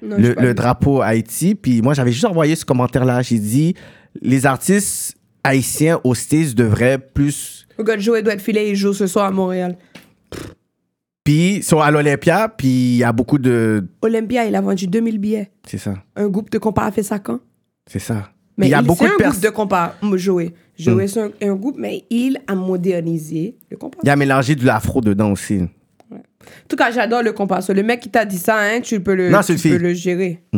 [0.01, 1.55] Non, le, drapeau Haïti.
[1.55, 3.21] Puis moi, j'avais juste envoyé ce commentaire-là.
[3.21, 3.75] J'ai dit,
[4.21, 7.65] les artistes haïtiens aux States devraient plus.
[7.77, 9.77] Le gars de Joe doit être filé, il joue ce soir à Montréal.
[11.23, 13.85] Puis ils sont à l'Olympia, puis il y a beaucoup de.
[14.01, 15.51] Olympia, il a vendu 2000 billets.
[15.65, 15.95] C'est ça.
[16.15, 17.39] Un groupe de compas a fait ça quand?
[17.85, 18.31] C'est ça.
[18.57, 19.41] Mais il y a il- beaucoup de personnes.
[19.41, 20.53] de compas, Joey.
[20.79, 23.99] Joey, c'est un, un groupe, mais il a modernisé le compas.
[24.03, 25.61] Il a mélangé de l'afro dedans aussi.
[26.11, 26.17] En
[26.69, 27.59] tout cas, j'adore le compas.
[27.69, 30.41] Le mec qui t'a dit ça, hein, tu peux le, Non, tu peux le gérer.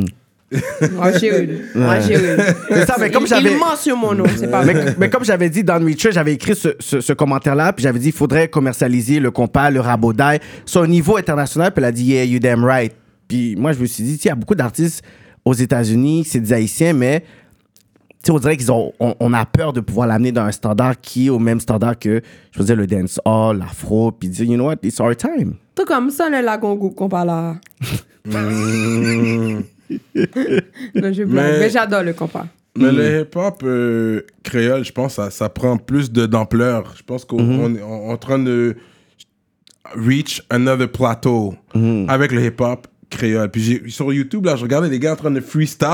[0.82, 1.48] On va gérer.
[1.76, 2.02] Ouais.
[2.02, 2.38] gérer.
[2.70, 5.10] C'est ça, mais comme il, j'avais- il ment sur mon nom, c'est pas mais, mais
[5.10, 8.14] comme j'avais dit, dans Richard, j'avais écrit ce, ce- ce commentaire-là, puis j'avais dit, il
[8.14, 12.24] faudrait commercialiser le compas, le rabodaille, sur un niveau international, puis elle a dit, yeah,
[12.24, 12.94] you damn right.
[13.28, 15.04] Puis moi, je me suis dit, il y a beaucoup d'artistes
[15.46, 17.24] aux États-Unis, c'est des Haïtiens, mais
[18.24, 21.00] sais, on dirait qu'ils ont, on, on a peur de pouvoir l'amener dans un standard
[21.00, 24.56] qui est au même standard que, je veux dire, le dancehall, l'afro, puis dire, you
[24.56, 25.56] know what, it's our time.
[25.76, 27.56] Tout comme ça, le lagon groupe compas là.
[28.26, 29.60] Mm.
[30.96, 31.54] Non, je blague.
[31.54, 32.46] Mais- Mais, j'adore le compas.
[32.78, 36.94] Mais le hip-hop euh, créole, je pense, ça, ça prend plus de- d'ampleur.
[36.96, 38.76] Je pense qu'on on est en en train de
[39.96, 41.56] reach another plateau
[42.08, 43.50] avec le hip-hop créole.
[43.50, 45.88] Puis sur YouTube, là, je regardais les gars en train de freestyle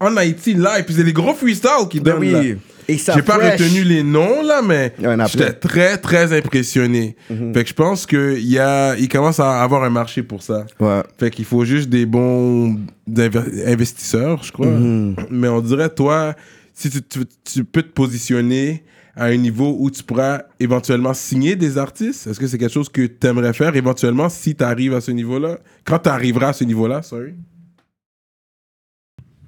[0.00, 0.84] en Haïti live.
[0.86, 2.28] Puis c'est les gros freestyles qui Ben donnent.
[2.40, 2.56] oui.
[2.88, 4.92] J'ai pas retenu les noms, là, mais
[5.28, 7.14] j'étais très, très impressionné.
[7.54, 10.66] Fait que je pense qu'il y a, il commence à avoir un marché pour ça.
[10.80, 11.02] Ouais.
[11.18, 12.76] Fait qu'il faut juste des bons
[13.08, 14.66] inve- investisseurs, je crois.
[14.66, 15.14] Mhm.
[15.30, 16.34] Mais on dirait, toi,
[16.74, 18.82] si tu, tu- tu peux te positionner
[19.16, 22.88] à un niveau où tu pourras éventuellement signer des artistes, est-ce que c'est quelque chose
[22.88, 26.52] que tu aimerais faire éventuellement si tu arrives à ce niveau-là Quand tu arriveras à
[26.52, 27.34] ce niveau-là, sorry.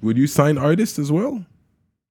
[0.01, 1.39] Would you sign artists as well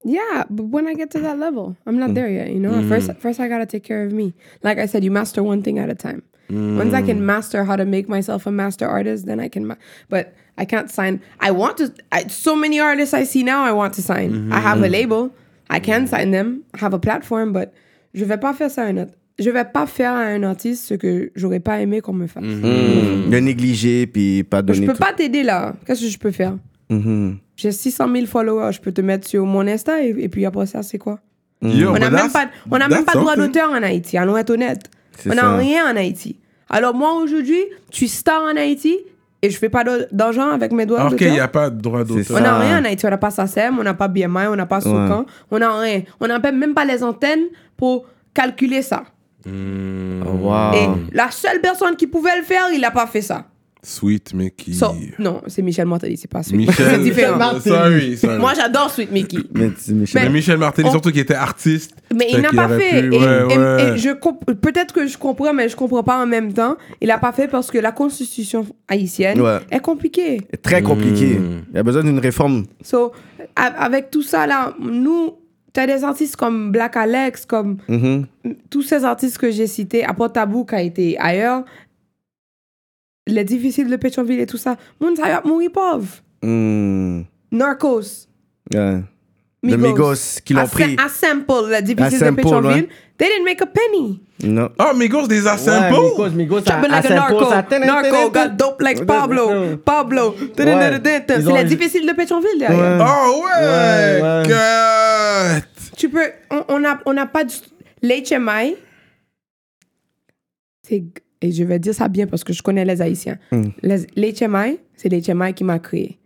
[0.03, 2.15] Yeah, but when I get to that level, I'm not mm.
[2.15, 2.49] there yet.
[2.49, 3.17] You know, first, mm.
[3.19, 4.33] first I gotta take care of me.
[4.61, 6.23] Like I said, you master one thing at a time.
[6.49, 7.23] Once I can mm.
[7.23, 9.75] master how to make myself a master artist, then I can.
[10.09, 11.21] But I can't sign.
[11.39, 11.93] I want to.
[12.11, 14.51] I, so many artists I see now, I want to sign.
[14.51, 14.91] I have a mm-hmm.
[14.91, 15.35] label.
[15.75, 16.59] I can sign them.
[16.79, 17.69] Have a platform, but
[18.13, 19.13] je vais pas faire ça un autre.
[19.39, 22.43] je vais pas faire à un artiste ce que j'aurais pas aimé qu'on me fasse.
[22.43, 23.29] Mm.
[23.31, 24.99] De négliger, puis pas Je donner peux tout.
[24.99, 25.73] pas t'aider là.
[25.85, 26.55] Qu'est-ce que je peux faire?
[26.89, 27.37] Mhm.
[27.55, 28.73] J'ai 600 000 followers.
[28.73, 31.19] Je peux te mettre sur mon Insta et, et puis après ça, c'est quoi?
[31.63, 34.37] Yo, On n'a même pas, on a même pas de droit d'auteur en Haïti, allons
[34.37, 34.83] être honnêtes.
[35.17, 36.37] C'est On n'a rien en Haïti.
[36.69, 38.97] Alors moi, aujourd'hui, je suis star en Haïti
[39.43, 41.33] et je fais pas d'argent avec mes droits Alors qu'il d'auteur.
[41.33, 42.37] n'y a pas de droit d'auteur.
[42.37, 43.05] On n'a rien en Haïti.
[43.05, 46.03] On n'a pas SACEM, on n'a pas BMI, on n'a pas Soucan, on n'a rien.
[46.21, 47.43] On n'a même pas les antennes
[47.75, 49.03] pour calculer ça.
[49.45, 50.73] Oh, wow.
[50.73, 53.43] Et la seule personne qui pouvait le faire, il n'a pas fait ça.
[53.85, 54.71] Sweet Mickey.
[54.73, 56.55] So, non, c'est Michel Martelly, c'est pas Sweet.
[56.67, 56.85] Michel.
[56.89, 57.59] c'est différent.
[57.59, 58.39] Sorry, sorry.
[58.39, 59.37] Moi, j'adore Sweet Mickey.
[59.53, 61.93] Mais, Michel- Mais Michel Martelly, on- surtout qui était artiste.
[62.15, 63.01] Mais il n'a pas fait.
[63.01, 63.93] pu- et, ouais, et- ouais.
[63.93, 66.77] et je comp- peut-être que je comprends, mais je comprends pas en même temps.
[67.01, 69.59] Il n'a pas fait parce que la constitution haïtienne Ouais.
[69.69, 70.39] est compliquée.
[70.61, 71.37] Très compliqué.
[71.39, 71.63] Mm.
[71.71, 72.63] Il y a besoin d'une réforme.
[72.81, 73.11] So,
[73.55, 75.33] avec tout ça là, nous,
[75.73, 78.25] tu as des artistes comme Black Alex, comme Mhm.
[78.69, 81.63] tous ces artistes que j'ai cités, à part Tabou qui a été ailleurs,
[83.27, 86.07] les difficiles de Pétionville et tout ça, moun ça y a mourir pauvre.
[86.41, 87.21] Mm.
[87.51, 88.27] Narcos.
[88.73, 89.01] Ouais.
[89.63, 90.97] De Migos qui l'ont pris.
[90.99, 92.89] À Sample, les difficiles Sample, de Pétionville, ouais.
[93.17, 94.21] they didn't make a penny.
[94.43, 94.69] Non.
[94.77, 95.93] Oh, Migos des assembles.
[95.93, 100.35] Migos, Migos, But like a narco, narco got dope like Pablo, Pablo.
[100.57, 102.77] C'est Ils ont- les difficiles de Pétionville derrière.
[102.99, 103.05] Ouais.
[103.07, 104.21] Oh, ouais.
[104.21, 104.43] Ouais, ouais.
[104.49, 105.63] God.
[105.95, 107.55] Tu peux, on- on n'a on a pas du.
[108.01, 108.75] L'HMI,
[110.85, 111.03] c'est.
[111.43, 113.37] Et je vais dire ça bien parce que je connais les Haïtiens.
[113.83, 116.17] Les- L'HMI, c'est l'HMI qui m'a créé.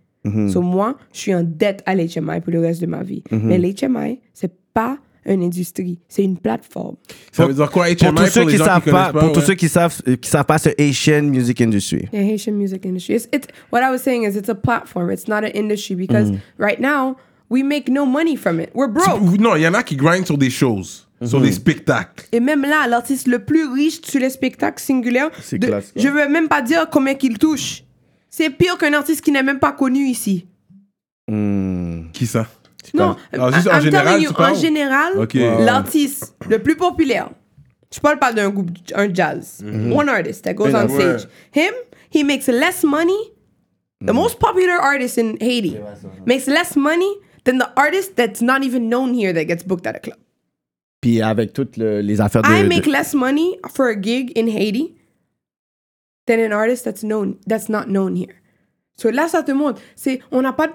[0.50, 3.24] So, moi, je suis en dette à l'HMI pour le reste de ma vie.
[3.32, 6.96] Mais l'HMI, c'est pas une industrie, c'est une plateforme.
[7.32, 9.68] Ça veut dire quoi, HMI Pour tous ceux qui savent pas, pour tous ceux qui
[9.70, 12.08] savent, qui savent pas ce Asian music industry.
[12.12, 13.16] The Haitian music industry.
[13.16, 15.10] It's, it's what I was saying is it's a platform.
[15.12, 17.16] It's not an industry because right now
[17.50, 18.70] we make no money from it.
[18.76, 19.22] We're broke.
[19.40, 22.28] Non, il y en a qui grindent sur des choses, sur des spectacles.
[22.32, 26.02] Et même là, l'artiste le plus riche sur les spectacles singulaires, C'est de- classe, quoi.
[26.02, 27.84] je veux même pas dire combien qu'il touche.
[28.30, 30.46] C'est pire qu'un artiste qui n'est même pas connu ici.
[31.30, 32.12] Mm.
[32.14, 32.48] Qui ça?
[32.94, 35.14] Non, Alors, juste en I'm général, you, en général,
[35.66, 37.30] l'artiste le plus populaire.
[37.94, 39.64] Je parle pas d'un groupe, un jazz.
[39.92, 41.18] One artist that goes on Ouais.
[41.18, 41.28] stage.
[41.56, 41.74] Him,
[42.14, 43.18] he makes less money.
[44.06, 45.76] The most popular artist in Haiti
[46.26, 47.10] makes less money
[47.44, 50.18] than the artist that's not even known here that gets booked at a club.
[51.02, 52.50] Puis avec toutes le- les affaires de.
[52.50, 54.96] I de- make less money for a gig in Haiti
[56.26, 58.34] than an artist that's known that's not known here.
[59.00, 59.82] So là, ça te montre.
[59.96, 60.68] C'est, on n'a pas.
[60.68, 60.74] de-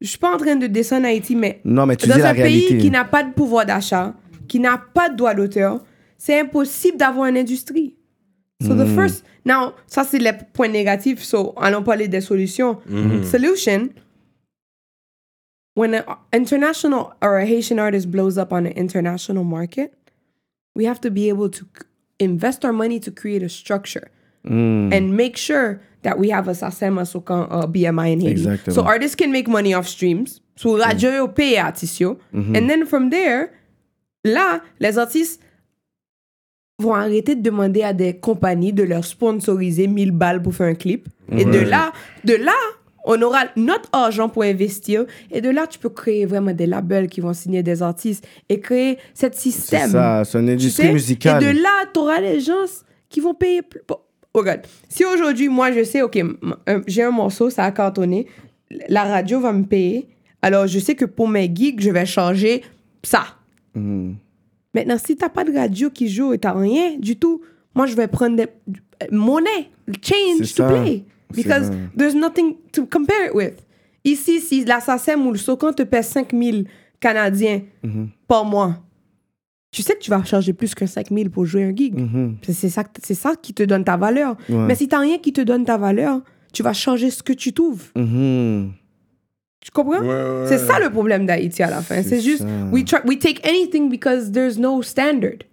[0.00, 2.30] Je suis pas en train de descendre Haïti, mais Non, mais tu dans dis la
[2.30, 2.78] un pays réalité.
[2.78, 4.14] qui n'a pas de pouvoir d'achat,
[4.48, 5.80] qui n'a pas de droit d'auteur,
[6.18, 7.94] c'est impossible d'avoir une industrie.
[8.60, 8.84] So Hmm.
[8.84, 11.22] the first, now, ça c'est les points négatifs.
[11.22, 12.78] So allons parler des solutions.
[13.30, 13.90] Solution.
[15.74, 19.94] When an international or a Haitian artist blows up on an international market,
[20.74, 21.64] we have to be able to
[22.18, 24.08] invest our money to create a structure
[24.44, 24.92] Mm.
[24.92, 28.32] and make sure that we have a SACEM, a SOCAN, a BMI in Haiti.
[28.42, 28.74] Exactement.
[28.74, 30.40] So artists can make money off streams.
[30.56, 32.18] So radio yo paye artistes yo.
[32.32, 33.52] And then from there,
[34.26, 35.40] là, les artistes
[36.80, 40.74] vont arrêter de demander à des compagnies de leur sponsoriser 1000 balles pour faire un
[40.74, 41.08] clip.
[41.30, 41.92] Et de là,
[42.24, 42.58] de là,
[43.04, 45.04] on aura notre argent pour investir.
[45.30, 48.60] Et de là, tu peux créer vraiment des labels qui vont signer des artistes et
[48.60, 49.90] créer cet C'est système.
[49.90, 50.92] ça, c'est une Tu industrie sais?
[50.92, 51.42] musicale.
[51.42, 52.64] Et de là, tu auras les gens
[53.08, 53.80] qui vont payer plus.
[53.88, 53.96] Bon,
[54.34, 56.18] regarde, si aujourd'hui, moi, je sais, OK,
[56.86, 58.26] j'ai un morceau, ça a cartonné,
[58.88, 60.08] la radio va me payer,
[60.40, 62.62] alors je sais que pour mes gigs, je vais charger
[63.02, 63.24] ça.
[63.74, 64.16] Mhm.
[64.74, 67.42] Maintenant, si t'as pas de radio qui joue et t'as rien du tout,
[67.74, 69.68] moi, je vais prendre des euh, monnaie,
[70.02, 71.04] change C'est to play.
[71.34, 73.54] Because there's nothing to compare it with.
[74.04, 76.66] Ici, si la SACEM ou le SOCAN te paie 5000
[77.00, 78.08] Canadiens Mhm.
[78.28, 78.76] par mois,
[79.70, 81.94] tu sais que tu vas charger plus que 5000 pour jouer un gig.
[81.98, 82.36] Mhm.
[82.42, 82.52] C'est-
[83.02, 84.36] C'est ça, qui te donne ta valeur.
[84.48, 84.56] Ouais.
[84.66, 86.20] Mais si t'as rien qui te donne ta valeur,
[86.52, 87.90] tu vas changer ce que tu trouves.
[87.96, 88.72] Mhm.
[89.60, 90.00] Tu comprends?
[90.00, 90.46] Ouais, ouais.
[90.48, 92.02] C'est ça le problème d'Haïti à la fin.
[92.02, 95.44] C'est juste, we, try, we take anything because there's no standard.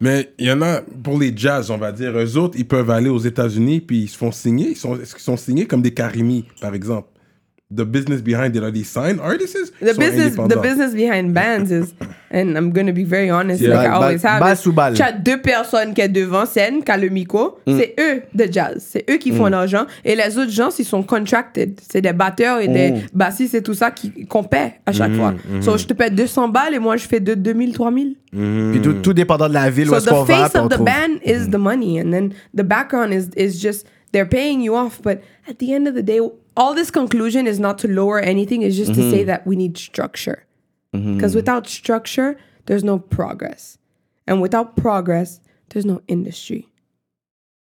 [0.00, 2.90] Mais il y en a, pour les jazz, on va dire, eux autres, ils peuvent
[2.90, 4.70] aller aux États-Unis puis ils se font signer.
[4.70, 7.08] Ils sont, sont signés comme des Karimi, par exemple?
[7.74, 9.72] The business behind it, are they signed artists?
[9.80, 11.94] The sont business, the business behind bands is,
[12.30, 13.76] and I'm gonna be very honest, Yeah.
[13.76, 14.94] like I always have.
[14.94, 17.78] Tu as deux personnes qui sont devant scène, qui ont le micro, Mm.
[17.78, 21.02] c'est eux de jazz, c'est eux qui font l'argent, et les autres gens, ils sont
[21.02, 23.00] contracted, c'est des batteurs et des Mm.
[23.14, 25.34] bassistes et tout ça qui qu'on paie à Mm, chaque fois.
[25.62, 28.16] So je te paie 200 balles et moi je fais de 2000, 3000.
[28.32, 30.60] Puis tout, tout dépendant de la ville où So est-ce qu'on the va, face puis
[30.60, 30.84] on of the trouve.
[30.86, 35.00] band is the money, and then the background is is just they're paying you off.
[35.02, 36.20] But at the end of the day,
[36.56, 38.62] all this conclusion is not to lower anything.
[38.62, 39.26] It's just to say mm-hmm.
[39.26, 40.44] that we need structure,
[40.94, 41.16] mm-hmm.
[41.16, 42.36] because without structure,
[42.66, 43.78] there's no progress.
[44.26, 46.68] And without progress, there's no industry.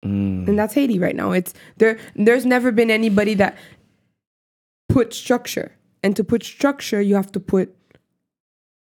[0.05, 0.47] Mm.
[0.47, 1.31] And that's Haiti right now.
[1.31, 3.57] It's there there's never been anybody that
[4.89, 5.71] put structure.
[6.03, 7.73] And to put structure, you have to put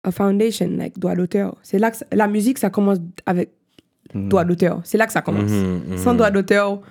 [0.03, 1.57] a foundation, like droit d'auteur.
[1.61, 3.51] C'est là que ça- la musique, ça commence avec
[4.13, 4.29] mm-hmm.
[4.29, 4.81] droit d'auteur.
[4.83, 5.51] C'est là que ça commence.
[5.97, 6.81] Sans droit d'auteur,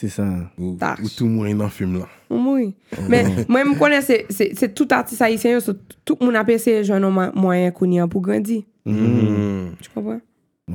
[0.00, 0.26] C'est ça.
[0.56, 0.76] Ou,
[1.16, 2.06] tout mourir dans le film là.
[2.30, 2.74] oui.
[3.08, 5.72] Mais moi, je connais, c'est- tout artiste haïtien, so
[6.04, 8.62] tout le monde appelle ces jeunes mo- moyens qu'on y a pour grandir.
[8.84, 9.70] Mm.
[9.80, 10.20] Tu comprends?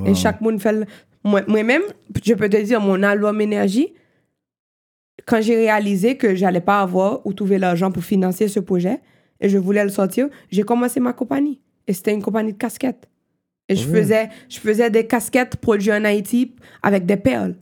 [0.06, 0.76] Et chaque monde fait.
[1.24, 1.84] Moi-même,
[2.22, 3.94] je peux te dire, mon album Énergie,
[5.26, 9.00] quand j'ai réalisé que j'allais pas avoir ou trouver l'argent pour financer ce projet
[9.40, 11.62] et je voulais le sortir, j'ai commencé ma compagnie.
[11.88, 13.08] Et c'était une compagnie de casquettes.
[13.70, 17.56] Et je, faisais, je faisais des casquettes produites en Haïti avec des perles.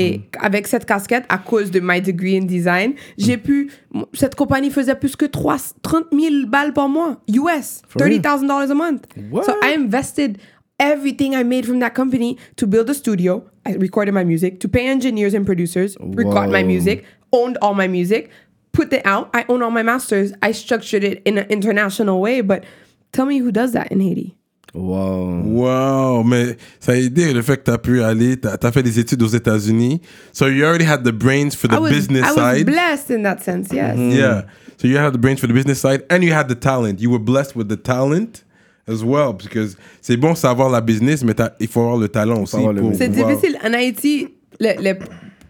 [0.00, 3.70] Et avec cette casquette, à cause de my degree in design, j'ai pu.
[4.14, 9.04] Cette compagnie faisait plus que 3, 30 000 balles par mois, US, $30,000 a month.
[9.30, 9.44] What?
[9.44, 10.38] So I invested
[10.78, 13.44] everything I made from that company to build a studio.
[13.66, 17.86] I recorded my music, to pay engineers and producers, record my music, owned all my
[17.86, 18.30] music,
[18.72, 19.28] put it out.
[19.34, 20.32] I own all my masters.
[20.42, 22.40] I structured it in an international way.
[22.40, 22.64] But
[23.12, 24.36] tell me who does that in Haiti?
[24.74, 25.42] Wow.
[25.44, 28.82] Wow, mais ça a aidé le fait que tu as pu aller, tu as, fait
[28.82, 30.00] des études aux États-Unis.
[30.32, 32.66] So you already had the brains for the I was, business I was side.
[32.66, 33.96] blessed in that sense, yes.
[33.98, 34.42] Yeah.
[34.76, 37.00] So you had the brains for the business side and you had the talent.
[37.00, 38.44] You were blessed with the talent
[38.86, 42.42] as well because c'est bon savoir la business, mais t'as- il faut avoir le talent
[42.42, 42.56] aussi.
[42.96, 43.58] C'est difficile.
[43.64, 44.28] En Haïti,
[44.60, 44.98] le, le,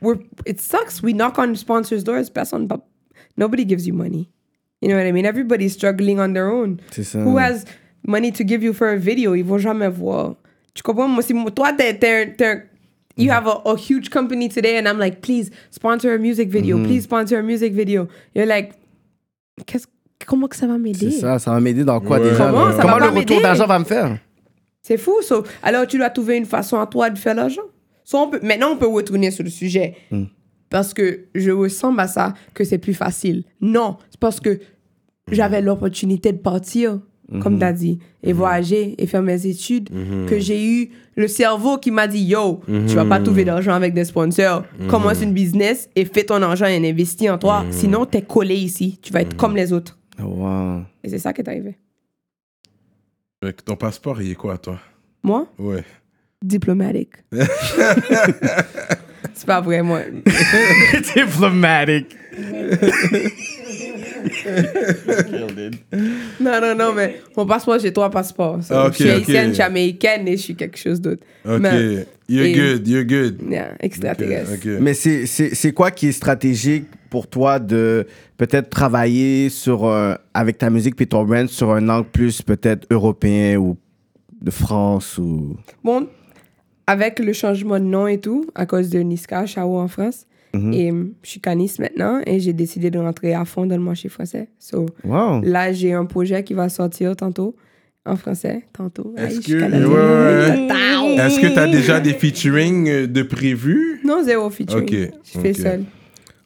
[0.00, 1.02] we're, it sucks.
[1.02, 2.30] We knock on sponsors' doors.
[2.30, 2.80] Personne, but
[3.36, 4.30] nobody gives you money.
[4.80, 5.26] You know what I mean?
[5.26, 6.80] Everybody's struggling on their own.
[6.90, 7.18] C'est ça.
[7.22, 7.64] Who has
[8.06, 9.34] money to give you for a video?
[9.34, 10.36] Ils vont jamais voir.
[10.74, 11.08] Tu comprends?
[11.08, 12.62] Moi, si toi, t'es, t'es, t'es-
[13.16, 16.76] you have a, a huge company today, and I'm like, please sponsor a music video.
[16.78, 16.86] Mm-hmm.
[16.86, 18.08] Please sponsor a music video.
[18.34, 18.72] You're like,
[19.66, 19.86] qu'est-ce,
[20.26, 21.10] comment que ça va m'aider?
[21.10, 22.30] C'est ça, ça va m'aider dans quoi Ouais.
[22.30, 22.46] déjà?
[22.46, 22.66] Comment?
[22.70, 23.42] Ça va Comment pas le retour m'aider?
[23.42, 24.18] d'argent va me faire?
[24.82, 25.42] C'est fou, ça.
[25.62, 27.62] Alors, tu dois trouver une façon à toi de faire l'argent.
[28.04, 29.96] So, on peut, maintenant, on peut retourner sur le sujet.
[30.70, 33.42] Parce que je ressemble à ça que c'est plus facile.
[33.60, 34.60] Non, c'est parce que
[35.30, 37.00] j'avais l'opportunité de partir,
[37.40, 39.88] comme tu as dit, et voyager et faire mes études,
[40.26, 43.94] que j'ai eu le cerveau qui m'a dit Yo, tu vas pas trouver d'argent avec
[43.94, 44.64] des sponsors.
[44.88, 47.64] Commence une business et fais ton argent et investis en toi.
[47.70, 48.98] Sinon, tu es collé ici.
[49.02, 49.96] Tu vas être comme les autres.
[50.18, 50.82] Wow.
[51.04, 51.76] Et c'est ça qui est arrivé.
[53.40, 54.78] Que Ton passeport, il est quoi, toi?
[55.22, 55.84] Moi, Ouais.
[56.42, 57.12] diplomatique.
[59.34, 60.00] c'est pas vrai, moi.
[61.14, 62.16] Diplomatic.
[66.40, 68.62] Non, non, non, mais mon passeport, j'ai trois passeports.
[68.62, 71.22] So, je suis haïtienne, je suis américaine et je suis quelque chose d'autre.
[71.44, 71.60] Ok.
[71.60, 73.38] Mais, you're et- good, you're good.
[73.50, 74.66] yeah, extraterrestre.
[74.80, 78.06] Mais c'est- c'est c'est quoi qui est stratégique pour toi de
[78.36, 82.86] peut-être travailler sur euh, avec ta musique puis ton brand sur un angle plus peut-être
[82.90, 83.76] européen ou
[84.40, 86.06] de France ou Bon,
[86.86, 90.72] avec le changement de nom et tout, à cause de Niska, Chao en France, Mhm.
[90.72, 94.08] et je suis caniste maintenant et j'ai décidé de rentrer à fond dans le marché
[94.08, 94.48] français.
[94.58, 97.54] So, wow là, j'ai un projet qui va sortir tantôt
[98.06, 99.14] en français, tantôt.
[99.16, 101.20] Est-ce que, ouais.
[101.26, 104.00] Est-ce que tu as déjà des featuring euh, de prévus?
[104.04, 104.82] Non, zéro featuring.
[104.84, 105.84] Ok, Je fais seul.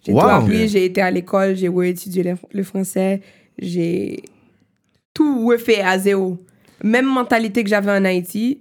[0.06, 0.20] J'ai Wow.
[0.20, 3.22] tout appris, j'ai été à l'école, j'ai étudié le, le français,
[3.58, 4.22] j'ai
[5.14, 6.36] tout refait à zéro.
[6.82, 8.60] Même mentalité que j'avais en Haïti,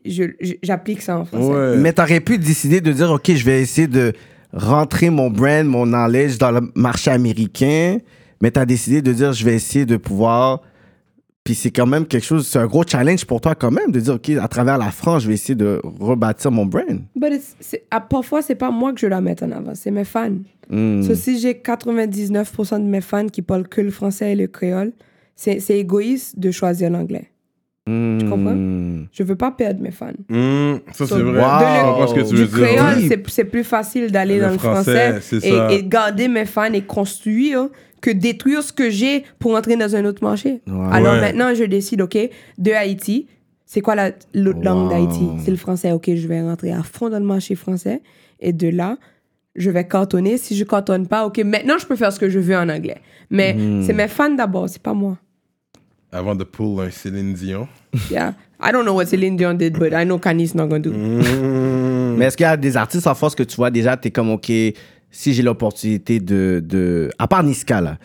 [0.61, 1.43] j'applique ça en français.
[1.73, 1.77] Ouais.
[1.77, 4.13] mais t'aurais pu décider de dire ok je vais essayer de
[4.53, 7.97] rentrer mon brand mon knowledge dans le marché américain
[8.41, 10.61] mais t'as décidé de dire je vais essayer de pouvoir
[11.43, 13.99] puis c'est quand même quelque chose c'est un gros challenge pour toi quand même de
[13.99, 17.55] dire ok à travers la France je vais essayer de rebâtir mon brand But it's-
[17.59, 20.37] c'est- ah, parfois, c'est pas moi que je dois mettre en avant, c'est mes fans.
[20.69, 24.93] So, si j'ai 99% de mes fans qui parlent que le français et le créole,
[25.35, 27.29] c'est c'est égoïste de choisir l'anglais.
[27.85, 28.53] Tu comprends?
[28.55, 29.07] Hmm.
[29.11, 30.11] Je veux pas perdre mes fans.
[30.29, 31.41] Hmm, ça, So, c'est vrai.
[31.41, 31.59] Wow.
[31.59, 32.67] Je comprends ce que tu du veux dire.
[32.77, 33.07] créole, Oui.
[33.27, 37.67] c'est- plus facile d'aller Le dans le français, et, et garder mes fans et construire
[38.01, 40.61] que détruire ce que j'ai pour entrer dans un autre marché.
[40.91, 41.21] Alors Ouais.
[41.21, 42.17] maintenant, je décide, OK,
[42.57, 43.27] de Haïti,
[43.65, 44.89] c'est quoi la- l'autre langue Wow.
[44.89, 45.27] d'Haïti?
[45.43, 45.91] C'est le français.
[45.91, 48.01] OK, je vais rentrer à fond dans le marché français.
[48.39, 48.97] Et de là,
[49.55, 50.37] je vais cantonner.
[50.37, 52.97] Si je cantonne pas, OK, maintenant, je peux faire ce que je veux en anglais.
[53.29, 53.81] Mais Hmm.
[53.83, 55.17] c'est mes fans d'abord, c'est pas moi.
[56.13, 57.67] Avant de pull un Céline Dion.
[58.11, 58.35] Yeah.
[58.61, 60.91] I don't know what Celine Dion did, but I know Kanye not gonna do.
[60.91, 62.15] Hmm.
[62.17, 64.11] Mais est-ce qu'il y a des artistes en France que tu vois déjà, tu es
[64.11, 64.51] comme, OK,
[65.11, 67.09] si j'ai l'opportunité de, de.
[67.17, 67.97] À part Niska, là,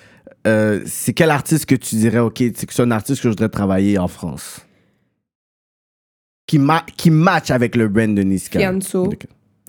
[0.46, 3.28] euh, c'est quel artiste que tu dirais, OK, c'est que c'est un artiste que je
[3.28, 4.60] voudrais travailler en France?
[6.46, 8.58] Qui, ma qui match avec le brand de Niska?
[8.58, 9.12] Fianso.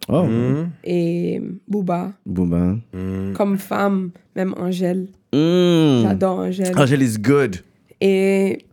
[0.08, 0.70] Oh, Hmm.
[0.84, 2.14] Et Booba.
[2.26, 2.78] Booba.
[2.94, 3.34] Hmm.
[3.34, 5.08] Comme femme, même Angèle.
[5.34, 6.02] Mm.
[6.04, 6.74] J'adore Angèle.
[6.80, 7.58] Angèle is good.
[8.02, 8.66] Et.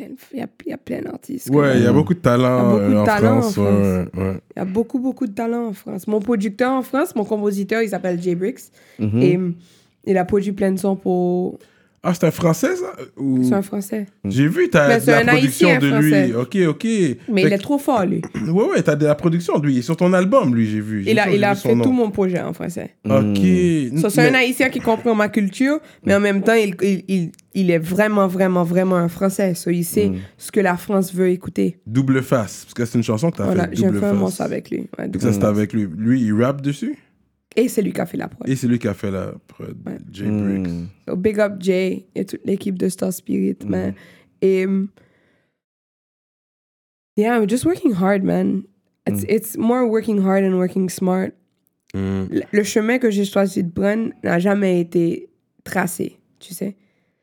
[0.00, 1.50] Il y a il y a, plein d'artistes.
[1.50, 3.54] Ouais, il y a beaucoup de talent beaucoup de en talent en France.
[3.54, 3.66] France.
[3.66, 4.40] ouais, ouais.
[4.54, 6.06] Il y a beaucoup, beaucoup de talent en France.
[6.06, 8.70] Mon producteur en France, mon compositeur, il s'appelle Jay Bricks.
[9.00, 9.22] Mhm.
[9.22, 9.54] Et hum,
[10.04, 11.58] il a produit plein de sons pour.
[12.02, 12.92] Ah, c'est un français, ça?
[13.16, 14.06] Ou- C'est un français.
[14.24, 16.10] J'ai vu, t'as de c'est la un production Haïtien de lui.
[16.12, 16.34] français.
[16.34, 16.84] Ok, ok.
[17.28, 18.22] Mais Fait il est trop fort, lui.
[18.48, 19.74] Ouais, ouais, t'as de la production de lui.
[19.74, 21.02] Il est sur ton album, lui, j'ai vu.
[21.06, 21.82] Il a, il a fait nom.
[21.84, 22.94] tout mon projet en français.
[23.04, 23.98] Ok.
[24.00, 27.32] Ça, c'est un Haïtien qui comprend ma culture, mais en même temps, il, il, il,
[27.54, 29.54] il est vraiment, vraiment, vraiment un Français.
[29.54, 31.78] So, il sait ce que la France veut écouter.
[31.86, 32.64] Double face.
[32.64, 34.18] Parce que c'est une chanson que t'as Voilà, fait j'ai double fait un face.
[34.18, 34.86] morceau avec lui.
[34.98, 35.88] Ouais, que ça, c'était avec lui.
[35.96, 36.96] Lui, il rappe dessus?
[37.58, 38.48] Et c'est lui qui a fait la prod.
[38.48, 39.76] Et c'est lui qui a fait la prod.
[39.84, 39.98] Ouais.
[40.12, 40.86] Jay Briggs.
[41.08, 43.94] So, big up Jay et toute l'équipe de Star Spirit, man.
[44.40, 44.64] Et.
[44.64, 44.88] um,
[47.16, 48.64] yeah, I'm just working hard, man.
[49.06, 51.34] It's, it's more working hard and working smart.
[51.94, 52.28] Mm.
[52.30, 55.30] Le- Le chemin que j'ai choisi de prendre n'a jamais été
[55.64, 56.76] tracé, tu sais.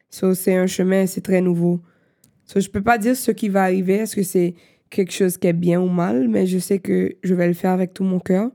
[0.09, 1.79] So, c'est un chemin, c'est très nouveau.
[2.45, 4.55] So, je peux pas dire ce qui va arriver, est-ce que c'est
[4.89, 7.71] quelque chose qui est bien ou mal, mais je sais que je vais le faire
[7.71, 8.49] avec tout mon cœur.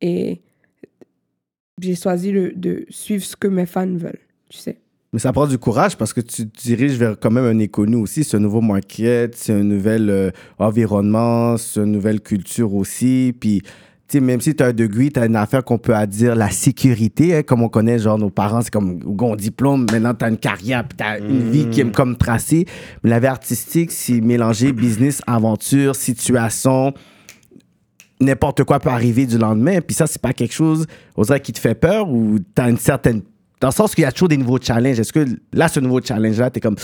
[0.00, 0.42] Et
[1.80, 4.78] j'ai choisi de, de suivre ce que mes fans veulent, tu sais.
[5.12, 7.96] Mais ça prend du courage parce que tu te diriges vers quand même un inconnu
[7.96, 8.24] aussi.
[8.24, 13.34] C'est un nouveau market, c'est un nouvel euh, environnement, c'est une nouvelle culture aussi.
[13.40, 13.70] Puis, tu
[14.08, 16.34] sais, même si tu as un degré, tu as une affaire qu'on peut à dire
[16.34, 20.26] la sécurité, hein, comme on connaît, genre nos parents, c'est comme on diplôme, maintenant tu
[20.26, 22.66] as une carrière, puis tu as une vie qui est comme tracée.
[23.02, 26.92] Mais la vie artistique, c'est mélanger business, aventure, situation
[28.20, 29.80] n'importe quoi peut arriver du lendemain.
[29.80, 32.78] Puis ça, c'est pas quelque chose, on dirait, qui te fait peur ou t'as une
[32.78, 33.22] certaine.
[33.60, 35.00] Dans le sens qu'il y a toujours des nouveaux challenges.
[35.00, 36.76] Est-ce que là, ce nouveau challenge-là, t'es comme.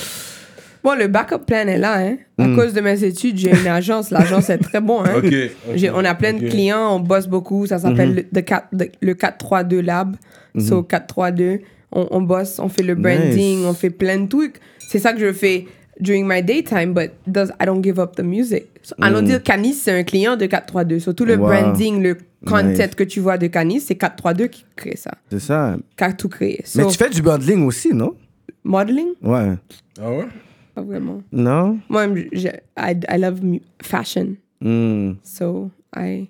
[0.82, 2.16] Bon, le backup plan est là, hein.
[2.36, 4.10] À cause de mes études, j'ai une agence.
[4.10, 5.22] L'agence est très bon, hein.
[5.94, 7.66] On a plein de clients, on bosse beaucoup.
[7.66, 10.16] Ça s'appelle quatre- the- le 432 Lab.
[10.58, 11.60] So, 432.
[11.96, 13.66] On, on bosse, on fait le branding, Nice.
[13.66, 14.56] on fait plein de trucs.
[14.90, 15.66] C'est ça que je fais
[16.00, 18.66] during my daytime, but does, I don't give up the music.
[18.82, 20.98] So, Allons dire Canis, c'est un client de 432.
[21.00, 21.46] So, tout le Wow.
[21.46, 22.94] branding, le content Nice.
[22.96, 25.76] que tu vois de Canis, c'est 432 qui crée ça, C'est ça.
[25.96, 26.60] qui a tout créé.
[26.64, 28.16] So, Mais tu fais du bundling aussi, non?
[28.64, 29.08] modeling?
[29.22, 29.54] Ouais.
[30.00, 30.26] Ah ouais?
[30.74, 31.22] Pas vraiment.
[31.30, 31.78] Non?
[31.88, 33.40] Moi, j'ai- I, I love
[33.82, 34.36] fashion.
[34.60, 35.12] Hmm.
[35.22, 36.28] So I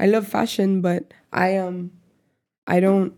[0.00, 1.90] I love fashion, but I um
[2.66, 3.12] I don't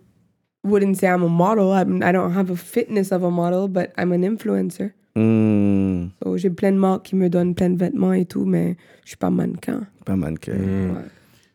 [0.65, 1.73] wouldn't say I'm a model.
[1.73, 4.93] I'm, I don't have a fitness of a model, but I'm an influencer.
[5.17, 6.07] Hmm.
[6.23, 9.09] So j'ai plein de marques qui me donnent plein de vêtements et tout, mais je
[9.11, 9.81] suis pas mannequin.
[10.05, 10.53] Pas mannequin.
[10.53, 11.05] Ouais.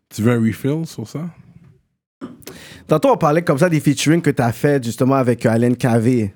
[0.09, 1.21] Tu veux un refill sur ça?
[2.87, 5.73] Tantôt, on parlait comme ça des featuring que tu as fait justement avec euh, Alain
[5.73, 6.31] KV.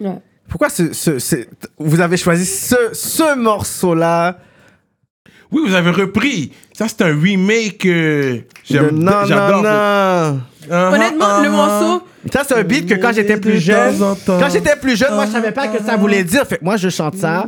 [0.00, 0.18] Ouais.
[0.48, 1.46] Pourquoi ce, ce- ce-
[1.78, 4.38] vous avez choisi ce, ce morceau-là?
[5.50, 6.52] Oui, vous avez repris.
[6.72, 7.86] Ça, c'est un remake.
[7.86, 8.92] euh, J'adore.
[8.92, 9.10] non.
[10.66, 11.50] Uh-huh, Honnêtement, le uh-huh.
[11.50, 13.94] morceau, Ça, c'est un beat que quand j'étais plus jeune,
[14.26, 16.46] quand j'étais plus jeune, moi, je savais pas que ça voulait dire.
[16.46, 17.46] Fait que moi, je chante ça.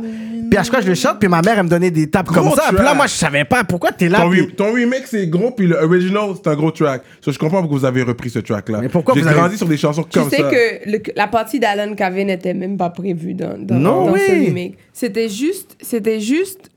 [0.49, 2.27] Puis à chaque fois, je le chante, puis ma mère, elle me donnait des tapes
[2.27, 2.63] comme ça.
[2.69, 2.95] Puis là, track.
[2.95, 4.21] moi, je savais pas pourquoi t'es là.
[4.21, 7.01] Ton, puis- re- ton remake, c'est gros, puis le original, c'est un gros track.
[7.19, 8.79] So, je comprends pourquoi vous avez repris ce track-là.
[8.81, 10.49] Mais pourquoi J'ai vous avez- grandi sur des chansons tu comme sais ça.
[10.49, 14.31] que le- la partie d'Alan Cavey n'était même pas prévue dans, dans, Non, dans ce
[14.31, 14.77] remake.
[14.93, 16.69] C'était juste, c'était juste.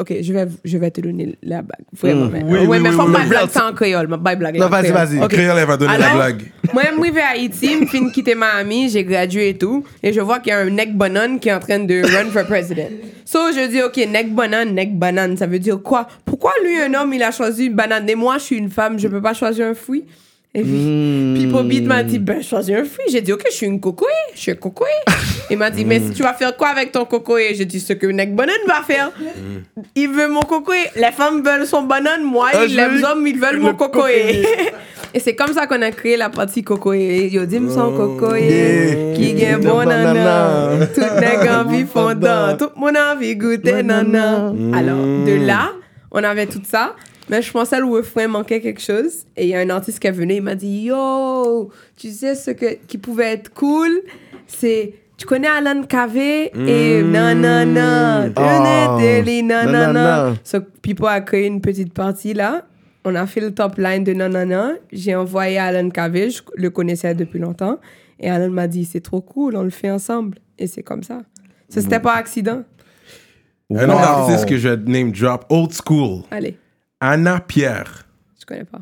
[0.00, 1.80] Ok, je vais, je vais te donner la blague.
[1.92, 2.26] Vraiment.
[2.26, 2.30] Mm.
[2.32, 3.28] mais- Oui, ouais, oui, mais oui, faut oui, pas oui.
[3.28, 4.08] blague en créole.
[4.22, 4.56] Pas blague.
[4.58, 5.18] Non, vas-y, vas-y.
[5.22, 5.28] Ok.
[5.30, 6.42] Créole, elle va donner la blague.
[6.72, 10.12] Moi, je suis à Haïti, je finis de quitter Miami, j'ai gradué et tout, et
[10.12, 12.44] je vois qu'il y a un neck banane qui est en train de run for
[12.44, 12.90] president.
[13.24, 16.08] So, je dis, OK, neck banane, neck banane, ça veut dire quoi?
[16.24, 18.98] Pourquoi lui, un homme, il a choisi une banane, et moi, je suis une femme,
[18.98, 20.04] je peux pas choisir un fruit?
[20.54, 21.34] Et puis, Hmm.
[21.36, 23.04] Pipo Beat m'a dit, ben, choisis un fruit.
[23.10, 24.86] J'ai dit, OK, je suis une cocoé, je suis un cocoé.
[25.50, 27.54] Il m'a dit, mais si tu vas faire quoi avec ton cocoé?
[27.54, 29.12] J'ai dit, ce que Neck Banane va faire.
[29.94, 30.78] Il veut mon cocoé.
[30.96, 34.42] Les femmes veulent son banane, moi, Ah, les hommes, ils veulent le mon cocoé.
[34.42, 34.46] cocoé.
[35.14, 37.28] et c'est comme ça qu'on a créé la partie cocoé.
[37.30, 39.14] Yo, dis-moi son cocoé, Yeah.
[39.16, 40.70] qui gagne bon nana.
[40.94, 42.56] Tout nègre envie fondant.
[42.58, 44.52] Tout mon envie goûter nana.
[44.74, 45.72] Alors, de là,
[46.10, 46.94] on avait tout ça.
[47.30, 49.24] Mais je pensais le refrain manquait quelque chose.
[49.36, 52.34] Et il y a un artiste qui est venu, il m'a dit Yo, tu sais
[52.34, 53.90] ce que, qui pouvait être cool?
[54.46, 54.94] C'est.
[55.16, 58.30] Tu connais Alan Cavey et non, non, non.
[58.36, 60.28] Non, non, Non, non, non.
[60.30, 60.38] non.
[60.44, 62.66] So, Pipo a créé une petite partie là.
[63.04, 64.76] On a fait le top line de non, non, non.
[64.92, 67.78] J'ai envoyé à Alan Cavey, je le connaissais depuis longtemps.
[68.20, 70.38] Et Alan m'a dit C'est trop cool, on le fait ensemble.
[70.56, 71.22] Et c'est comme ça.
[71.68, 72.62] Ça, c'était pas accident.
[73.74, 73.98] Un autre Wow.
[74.30, 76.22] artiste que je name drop, Old School.
[76.30, 76.56] Allez,
[77.00, 78.06] Anna Pierre.
[78.40, 78.80] je connais pas.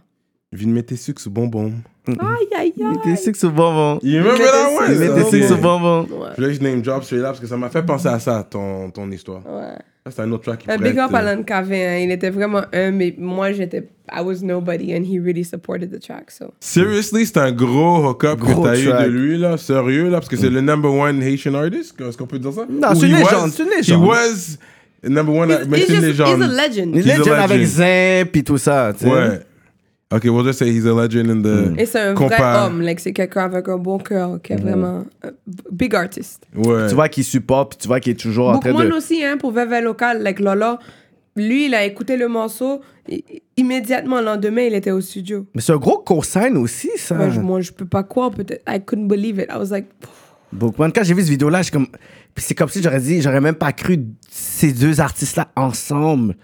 [0.53, 1.73] Viens de mettre tes sucres sous bonbon.
[2.09, 2.15] Aïe,
[2.57, 2.97] aïe, aïe.
[3.05, 3.99] était six au bonbon.
[4.03, 5.25] Il remember that one?
[5.31, 6.07] Six au bonbon.
[6.09, 8.91] Je voulais juste name drop celui-là parce que ça m'a fait penser à ça, ton,
[8.91, 9.43] ton histoire.
[9.45, 9.75] Ouais.
[10.09, 11.99] C'est un autre track qui Un pourrait big up à euh, Lan Cavin, hein.
[11.99, 15.99] il était vraiment un, mais moi j'étais, I was nobody and he really supported the
[16.01, 16.55] track, so.
[16.61, 20.29] Seriously, c'est un gros hook-up que Gros t'as eu de lui, là, sérieux, là, parce
[20.29, 22.67] que c'est le number one Haitian artist, est-ce qu'on peut dire ça?
[22.71, 24.01] Non, c'est une he légende, was- c'est une légende.
[24.05, 24.59] He was
[25.09, 26.29] number one, He's, mais he's c'est une just, légende.
[26.39, 26.95] he's a legend.
[26.97, 27.67] Il He's a legend avec.
[27.67, 28.93] Zin puis tout ça.
[28.99, 29.11] tu sais.
[29.13, 29.41] Ouais.
[30.13, 31.81] Ok, we'll just say he's a legend in the...
[31.81, 34.57] Et c'est un Compa- vrai homme, like, c'est quelqu'un avec un bon cœur, qui est
[34.57, 35.31] vraiment un
[35.73, 36.45] big artist.
[36.55, 36.87] Ouais.
[36.89, 38.93] Tu vois qu'il supporte, puis tu vois qu'il est toujours en train de.
[38.93, 40.79] aussi, hein, pour Veve Local, like Lola,
[41.35, 43.25] lui, il a écouté le morceau, et-
[43.57, 45.45] immédiatement, le lendemain, il était au studio.
[45.57, 47.17] Mais c'est un gros cosign aussi, ça.
[47.17, 49.47] Moi, je, moi, je peux pas croire, peut-être, I couldn't believe it.
[49.53, 49.87] I was like,
[50.53, 51.89] Bookman, quand j'ai vu cette vidéo-là, j'ai comme.
[52.37, 53.99] C'est comme si j'aurais dit, j'aurais même pas cru
[54.31, 56.37] ces deux artistes-là ensemble.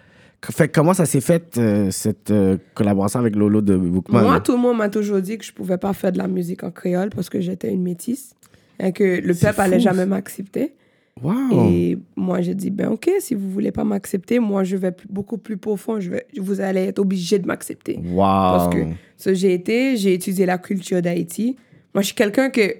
[0.51, 4.23] Fait que comment ça s'est fait, euh, cette euh, collaboration avec Lolo de Bookman?
[4.23, 4.41] Moi, là?
[4.41, 6.73] tout le monde m'a toujours dit que je pouvais pas faire de la musique en
[6.73, 8.35] créole parce que j'étais une métisse
[8.81, 10.07] et que le peuple allait fou, jamais ça.
[10.07, 10.75] m'accepter.
[11.21, 11.69] Wow!
[11.71, 15.39] Et moi, j'ai dit, ben ok, si vous voulez pas m'accepter, moi, je vais beaucoup
[15.39, 16.01] plus profond.
[16.01, 18.01] Je vais, vous allez être obligé de m'accepter.
[18.03, 18.17] Wow!
[18.17, 18.79] Parce que
[19.17, 21.57] ça, j'ai été, j'ai étudié la culture d'Haïti.
[21.95, 22.77] Moi, je suis quelqu'un que...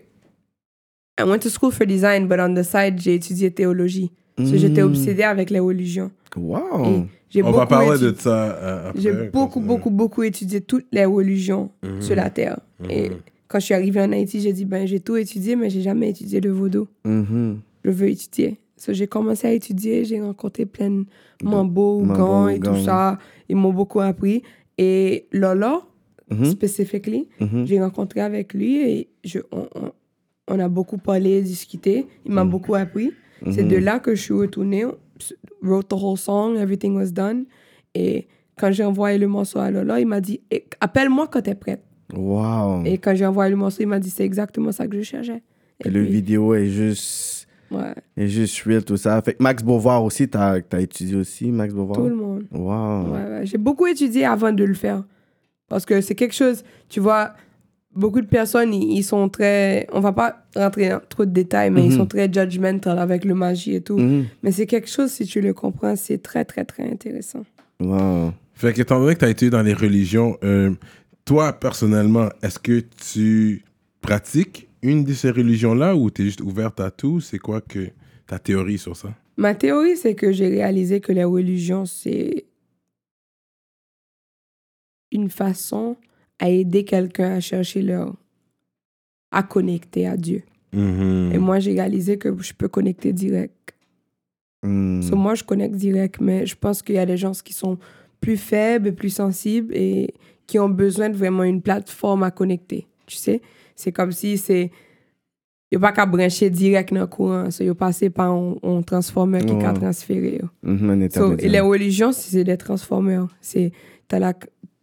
[1.21, 4.11] I went to school for design, but on the side, j'ai étudié théologie.
[4.39, 4.57] So, Mm.
[4.57, 6.11] J'étais obsédée avec les religions.
[6.37, 7.05] Wow!
[7.35, 9.01] Et On va parler étudié- de ça euh, après.
[9.03, 12.59] j'ai beaucoup, beaucoup, beaucoup étudié toutes les religions sur la Terre.
[12.89, 13.11] Et
[13.49, 16.09] quand je suis arrivée en Haïti, j'ai dit, ben, j'ai tout étudié, mais j'ai jamais
[16.11, 16.89] étudié le vaudou.
[17.05, 17.61] Mhm.
[17.85, 18.59] Je veux étudier.
[18.79, 21.05] So, j'ai commencé à étudier, j'ai rencontré plein de
[21.43, 23.19] mambo, Mambo, gants et tout ça.
[23.51, 24.43] Ils m'ont beaucoup appris.
[24.79, 25.83] Et Lolo,
[26.31, 26.47] Mhm.
[26.47, 27.67] spécifiquement, Mhm.
[27.67, 29.93] j'ai rencontré avec lui et je, on, on-
[30.53, 32.07] on a beaucoup parlé, discuté.
[32.27, 33.13] Il m'a beaucoup appris.
[33.51, 34.85] C'est de là que je suis retournée,
[35.63, 37.45] wrote the whole song, everything was done.
[37.95, 38.29] Et
[38.59, 41.83] quand j'ai envoyé le morceau à Lola, il m'a dit Eh, Appelle-moi quand t'es prête.
[42.15, 42.85] Wow!
[42.85, 45.43] Et quand j'ai envoyé le morceau, il m'a dit C'est exactement ça que je cherchais.
[45.85, 47.49] Et Et le puis, vidéo est juste.
[47.71, 49.21] ouais, est juste real, tout ça.
[49.23, 51.97] Fait que Max Beauvoir aussi, t'as as étudié aussi, Max Beauvoir?
[51.99, 52.45] tout le monde.
[52.53, 53.13] Wow!
[53.13, 53.41] Ouais, ouais.
[53.47, 55.03] J'ai beaucoup étudié avant de le faire.
[55.69, 57.33] Parce que c'est quelque chose, tu vois,
[57.95, 59.87] beaucoup de personnes, ils, sont très.
[59.93, 61.97] On va pas rentrer dans trop de détails, mais ils Mhm.
[61.99, 63.99] sont très judgmental avec le magie et tout.
[63.99, 64.27] Mhm.
[64.43, 67.45] Mais c'est quelque chose, si tu le comprends, c'est très, très, très intéressant.
[67.81, 68.33] Wow!
[68.55, 70.71] Fait que, étant donné que tu as été dans les religions, euh,
[71.25, 72.83] toi, personnellement, est-ce que
[73.13, 73.65] tu
[74.01, 77.21] pratiques une de ces religions-là ou tu es juste ouverte à tout?
[77.21, 77.89] C'est quoi que
[78.27, 79.09] ta théorie sur ça?
[79.37, 82.45] Ma théorie, c'est que j'ai réalisé que les religions, c'est
[85.11, 85.97] une façon
[86.43, 88.15] à aider quelqu'un à chercher leur.
[89.31, 90.43] à connecter à Dieu.
[90.75, 91.35] Mm-hmm.
[91.35, 93.75] Et moi, j'ai réalisé que je peux connecter direct.
[94.65, 97.79] So, moi, je connecte direct, mais je pense qu'il y a des gens qui sont
[98.21, 100.15] plus faibles, plus sensibles et
[100.47, 102.87] qui ont besoin de vraiment une plateforme à connecter.
[103.07, 103.41] Tu sais?
[103.75, 104.71] C'est comme si c'est.
[105.71, 107.51] Il n'y a pas qu'à brancher direct dans le courant.
[107.51, 109.65] So, il passé par un, un transformeur qui Ouais.
[109.65, 110.41] a transféré.
[110.63, 113.29] Mhm, So, et les religions, c'est des transformeurs.
[113.41, 113.73] C'est,
[114.07, 114.33] t'as la,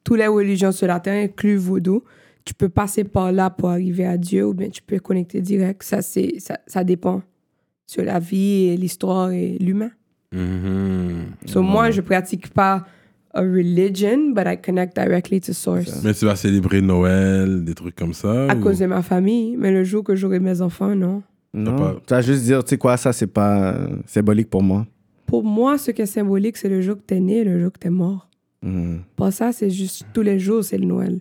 [0.03, 2.03] tous les religions sur la terre, inclus vaudou.
[2.45, 5.83] Tu peux passer par là pour arriver à Dieu ou bien tu peux connecter direct.
[5.83, 7.21] Ça, c'est, ça, ça dépend
[7.85, 9.91] sur la vie et l'histoire et l'humain.
[10.33, 11.47] Mm-hmm.
[11.47, 12.85] So, moi, je pratique pas
[13.33, 16.01] a religion, but I connect directly to source.
[16.03, 19.55] Mais tu vas célébrer Noël, des trucs comme ça À ou- cause de ma famille.
[19.57, 21.21] Mais le jour que j'aurai mes enfants, non.
[21.53, 23.75] Non, pas- tu vas juste dire, tu sais quoi, ça, c'est pas
[24.05, 24.85] symbolique pour moi.
[25.27, 27.77] Pour moi, ce qui est symbolique, c'est le jour que t'es né, le jour que
[27.79, 28.28] t'es mort.
[28.61, 31.19] Mhm, Pas ça, c'est juste tous les jours, c'est le Noël.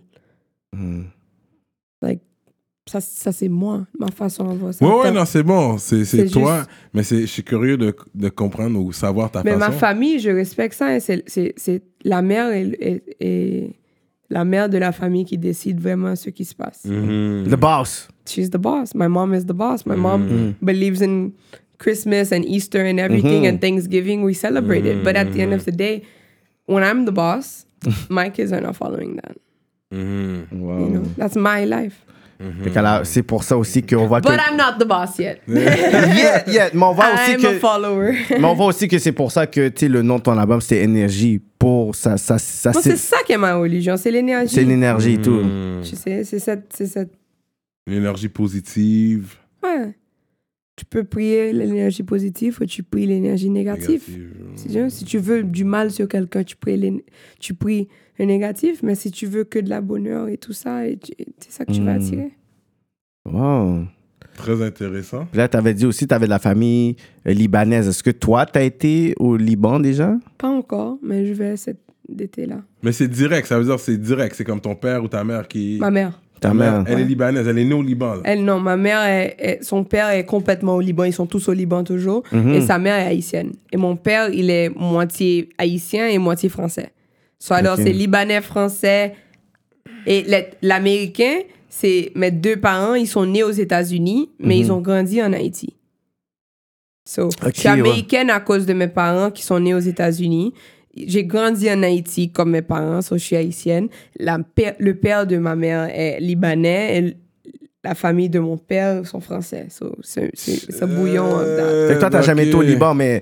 [0.75, 1.05] mhm.
[2.01, 2.21] Like,
[2.89, 4.85] ça, ça c'est moi, ma façon de voir ça.
[4.85, 6.57] Ouais, ouais, non, c'est bon, c'est c'est C'est toi.
[6.59, 9.77] juste- Mais c'est- je suis curieux de, de comprendre ou savoir ta Mais ma façon.
[9.79, 10.87] famille, je respecte ça.
[10.87, 10.99] hein.
[10.99, 13.75] C'est- C'est c'est la mère et, et- et
[14.29, 16.85] la mère de la famille qui décide vraiment ce qui se passe.
[16.85, 17.47] Mhm.
[17.49, 18.07] The boss.
[18.27, 18.93] She's the boss.
[18.95, 19.85] My mom is the boss.
[19.85, 21.31] My mom believes in
[21.77, 24.23] Christmas and Easter and everything and Thanksgiving.
[24.23, 25.03] We celebrate it.
[25.03, 26.03] But at the end of the day,
[26.69, 27.65] when I'm the boss,
[28.09, 29.35] my kids are not following that.
[29.91, 30.45] Mhm.
[30.51, 30.79] Wow.
[30.79, 32.05] You know, that's my life.
[32.73, 34.29] La- C'est pour ça aussi qu'on voit que.
[34.29, 35.41] But I'm not the boss yet.
[35.47, 37.59] yeah, yeah, mais on voit aussi I'm a que.
[37.59, 38.13] follower.
[38.29, 40.77] Mais on voit aussi que c'est pour ça que le nom de ton album, c'est
[40.77, 41.41] Énergie.
[41.57, 44.55] Pour ça, ça, ça Moi, c'est c'est ça qui est ma religion, c'est l'énergie.
[44.55, 45.41] c'est l'énergie et tout.
[45.83, 47.11] Tu sais, c'est cette, c'est cette.
[47.85, 49.35] L'énergie positive.
[49.61, 49.93] Ouais.
[50.79, 54.01] Tu peux prier l'énergie positive ou tu pries l'énergie négative.
[54.07, 54.89] négative.
[54.89, 57.03] Si tu, veux du mal sur quelqu'un, tu pries,
[57.37, 60.83] tu pries le négatif, mais si tu veux que de la bonheur et tout ça,
[61.39, 62.01] c'est ça que tu vas Mm.
[62.01, 62.31] attirer.
[63.29, 63.79] Wow.
[64.37, 65.25] Très intéressant.
[65.29, 66.95] Puis là, tu avais dit aussi que tu avais de la famille
[67.27, 67.89] euh, libanaise.
[67.89, 70.17] Est-ce que toi, tu as été au Liban déjà?
[70.37, 71.79] Pas encore, mais je vais cet
[72.17, 72.61] été-là.
[72.83, 74.33] Mais c'est direct, ça veut dire c'est direct.
[74.37, 75.77] C'est comme ton père ou ta mère qui.
[75.81, 76.21] Ma mère.
[76.41, 76.83] Ta mère.
[76.87, 78.15] Elle est libanaise, elle est née au Liban.
[78.15, 78.21] là.
[78.23, 81.03] Elle, non, ma mère, est- est- son père est complètement au Liban.
[81.03, 82.23] Ils sont tous au Liban toujours.
[82.31, 82.53] Mhm.
[82.53, 83.51] Et sa mère est haïtienne.
[83.71, 86.91] Et mon père, il est moitié haïtien et moitié français.
[87.39, 89.13] So, alors, c'est libanais, français.
[90.05, 90.25] Et
[90.61, 94.61] l'américain, c'est mes deux parents, ils sont nés aux États-Unis, mais Mhm.
[94.61, 95.75] ils ont grandi en Haïti.
[97.07, 97.79] So, Ok, je suis ouais.
[97.79, 100.53] américaine à cause de mes parents qui sont nés aux États-Unis.
[100.95, 103.87] J'ai grandi en Haïti comme mes parents, so je suis haïtienne.
[104.19, 104.39] La
[104.79, 107.17] le père de ma mère est libanais et
[107.83, 109.67] la famille de mon père sont français.
[109.69, 111.25] So, c'est c'est- c'est bouillon.
[111.31, 111.87] of that.
[111.87, 112.61] Fait que toi, t'as jamais été au.
[112.61, 113.21] Liban, mais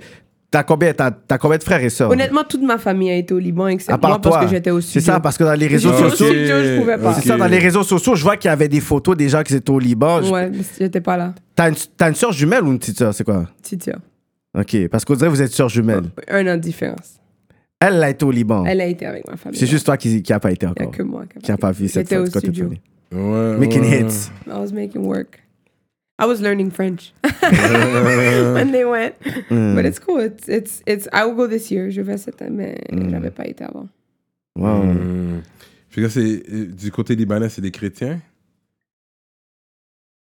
[0.49, 2.09] t'as combien, t'as, t'as combien de frères et sœurs?
[2.09, 4.31] Honnêtement, toute ma famille a été au Liban, except à part moi, toi.
[4.31, 6.97] parce que j'étais au C'est ça, parce que dans les réseaux sociaux, studio, je pouvais
[6.97, 7.13] pas.
[7.15, 9.43] C'est ça, dans les réseaux sociaux, je vois qu'il y avait des photos des gens
[9.43, 10.21] qui étaient au Liban.
[10.23, 11.35] Je- Ouais, mais j'étais pas là.
[11.53, 13.45] T'as une, t'as une sœur jumelle ou une petite sœur, c'est quoi?
[13.61, 13.97] Titia.
[14.57, 16.05] Ok, parce qu'on dirait que vous êtes sœurs jumelles.
[16.29, 17.19] Un an de différence.
[17.79, 18.65] Elle, a été au Liban.
[18.65, 19.59] Elle a été avec ma famille.
[19.59, 20.91] C'est juste toi qui, a pas été Il n'y a encore.
[20.91, 22.69] que moi Qui a pas vu cette J'étais au studio.
[23.11, 24.01] Ouais, Making ouais.
[24.01, 24.29] hits.
[24.47, 25.39] I was making work.
[26.19, 29.13] I was learning French when they went.
[29.51, 29.75] Mm.
[29.75, 30.19] But it's cool.
[30.19, 31.91] It's, it's, it's, I will go this year.
[31.91, 33.11] Je vais cette année, mais Mm.
[33.11, 33.87] j'avais pas été avant.
[34.57, 34.83] Wow.
[35.89, 38.19] Fait que c'est euh, du côté libanais, c'est des chrétiens?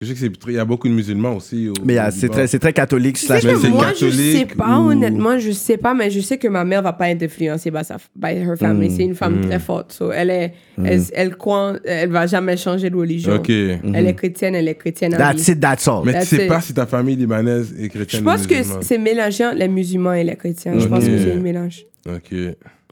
[0.04, 1.70] Je sais que c'est il y a beaucoup de musulmans aussi.
[1.70, 3.16] au- Mais euh, c'est très, c'est très catholique.
[3.18, 5.94] Tu sais Mais que c'est moi, je sais catholique pas, ou- honnêtement, je sais pas,
[5.94, 8.90] mais je sais que ma mère va pas être influencée by, sa, by her family.
[8.90, 8.96] Mm.
[8.96, 9.46] C'est une femme Mm.
[9.48, 9.94] très forte.
[9.94, 13.36] So, elle est, elle, elle croit, elle va jamais changer de religion.
[13.36, 13.50] Ok.
[13.50, 15.12] Elle est chrétienne, elle est chrétienne.
[15.18, 16.02] That's it, that's all.
[16.06, 16.48] Mais tu That's sais it.
[16.50, 20.14] pas si ta famille libanaise est Je chrétienne pense ou que c'est mélangeant les musulmans
[20.14, 20.74] et les chrétiens.
[20.78, 21.86] Je pense que c'est un mélange.
[22.08, 22.32] Ok.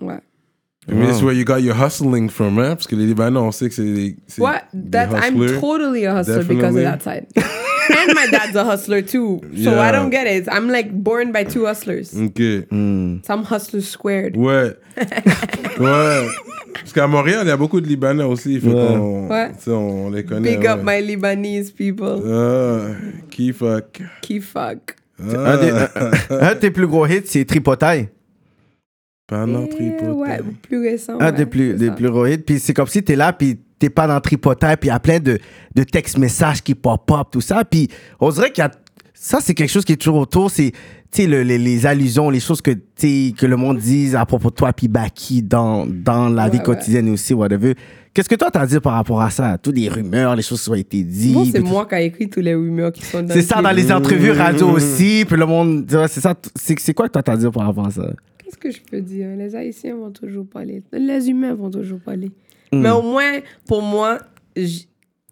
[0.02, 0.16] Ouais.
[0.88, 1.14] Mais Wow.
[1.14, 2.76] c'est where you got your hustling from, hein?
[2.76, 4.16] Parce que les Libanais, on sait que c'est des.
[4.28, 4.62] c'est What?
[4.92, 6.86] That I'm totally a hustler because Definitely.
[6.86, 7.28] of that side.
[7.36, 9.42] and my dad's a hustler too.
[9.56, 9.90] So Yeah.
[9.90, 10.48] I don't get it.
[10.52, 12.16] I'm like born by two hustlers.
[12.16, 12.40] Ok.
[12.72, 13.24] Mm.
[13.26, 14.36] Some hustlers squared.
[14.36, 14.76] Ouais.
[15.80, 16.28] ouais.
[16.74, 18.60] Parce qu'à Montréal, il y a beaucoup de Libanais aussi.
[18.60, 18.74] Fait Ouais.
[18.74, 19.50] qu'on- Ouais.
[19.50, 20.58] tu sais, on les connaît.
[20.58, 21.02] Big up ouais.
[21.04, 22.22] my Lebanese people.
[22.28, 22.88] Ah,
[23.30, 24.02] qui fuck?
[24.22, 24.96] Qui fuck?
[25.24, 28.10] Un, des- un- un de tes plus gros hits, c'est Tripotaille.
[29.32, 30.08] Pendant Eh, tripoter.
[30.12, 31.14] Ouais, plus récent.
[31.20, 32.38] Un ouais, des plus, des plus hits.
[32.38, 35.00] Puis c'est comme si t'es là, puis t'es pas dans Tripotaille, puis il y a
[35.00, 35.40] plein de,
[35.74, 37.64] de textes-messages qui pop-up, tout ça.
[37.66, 37.88] Puis
[38.20, 38.72] on dirait qu'il y a.
[39.14, 40.52] Ça, c'est quelque chose qui est toujours autour.
[40.52, 40.72] C'est.
[41.14, 44.50] Tu sais, le- les, les allusions, les choses que, que le monde dise à propos
[44.50, 46.64] de toi, puis Baki dans, dans la Ouais, vie ouais.
[46.64, 47.76] quotidienne aussi, whatever.
[48.14, 49.58] Qu'est-ce que toi t'as à dire par rapport à ça?
[49.58, 51.34] Toutes les rumeurs, les choses qui ont été dites.
[51.34, 53.62] Bon, c'est tout- moi qui ai écrit tous les rumeurs qui sont dans C'est ça
[53.62, 55.86] dans les entrevues radio aussi, puis le monde.
[56.10, 56.34] C'est ça.
[56.56, 58.10] C'est c'est quoi que toi t'as à dire par rapport à ça?
[58.52, 59.30] Qu'est-ce que je peux dire?
[59.38, 60.84] Les Haïtiens vont toujours parler.
[60.92, 62.32] Les humains vont toujours parler.
[62.72, 62.82] Hmm.
[62.82, 64.18] Mais au moins, pour moi,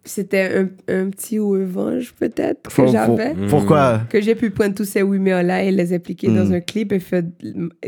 [0.05, 3.35] c'était un, un petit revanche peut-être que j'avais.
[3.49, 4.01] Pourquoi?
[4.09, 6.35] Que j'ai pu prendre tous ces rumeurs-là et les appliquer Mm.
[6.35, 7.23] dans un clip et faire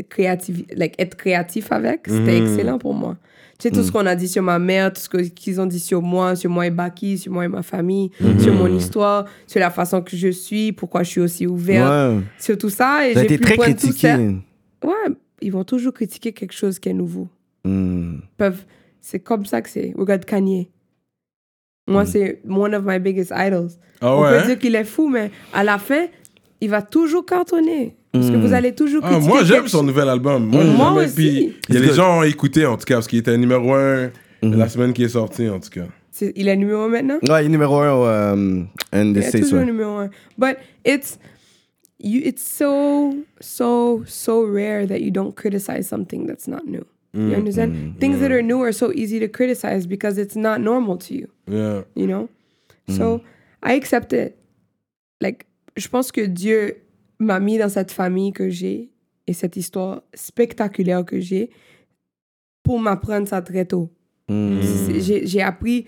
[0.08, 2.02] créatif, like, être créatif avec.
[2.06, 2.44] C'était Mm.
[2.44, 3.16] excellent pour moi.
[3.58, 5.78] Tu sais, tout ce qu'on a dit sur ma mère, tout ce qu'ils ont dit
[5.80, 8.10] sur moi, sur moi et Baki, sur moi et ma famille,
[8.40, 12.20] sur mon histoire, sur la façon que je suis, pourquoi je suis aussi ouverte, Ouais.
[12.38, 13.08] sur tout ça.
[13.08, 14.08] Et j'ai pu très prendre tout critiqué.
[14.08, 14.18] ça.
[14.84, 17.28] Ouais, ils vont toujours critiquer quelque chose qui est nouveau.
[17.64, 18.16] Hmm.
[18.36, 18.64] Peuvent,
[19.00, 19.92] c'est comme ça que c'est.
[19.96, 20.68] Regarde Kanye.
[21.88, 23.70] Moi, c'est one of my biggest idols.
[24.00, 24.40] Ah On ouais?
[24.40, 26.06] peut dire qu'il est fou, mais à la fin,
[26.60, 27.96] il va toujours cartonner.
[28.12, 29.28] Parce que vous allez toujours Ah, critiquer.
[29.28, 30.44] moi, j'aime quelque son nouvel album.
[30.46, 31.14] Moi, Moi jamais- aussi.
[31.14, 33.72] Puis, il y a les gens ont écouté, en tout cas, parce qu'il était numéro
[33.74, 34.10] un
[34.42, 35.86] la semaine qui est sortie, en tout cas.
[36.36, 37.18] Il est numéro un maintenant?
[37.28, 38.62] Ouais, il est numéro un au euh,
[38.92, 39.64] un Il est toujours ouais.
[39.64, 40.10] numéro un.
[40.38, 41.18] But it's,
[42.02, 46.86] you, it's so, so, so rare that you don't criticize something that's not new.
[47.14, 48.00] You understand?
[48.00, 51.28] Things that are new are so easy to criticize because it's not normal to you.
[51.46, 51.82] Yeah.
[51.94, 52.30] you know?
[52.88, 53.20] So,
[53.62, 54.38] I accept it.
[55.20, 55.46] Like,
[55.76, 56.80] je pense que Dieu
[57.20, 58.88] m'a mis dans cette famille que j'ai
[59.26, 61.50] et cette histoire spectaculaire que j'ai
[62.62, 63.90] pour m'apprendre ça très tôt.
[64.28, 65.86] J'ai appris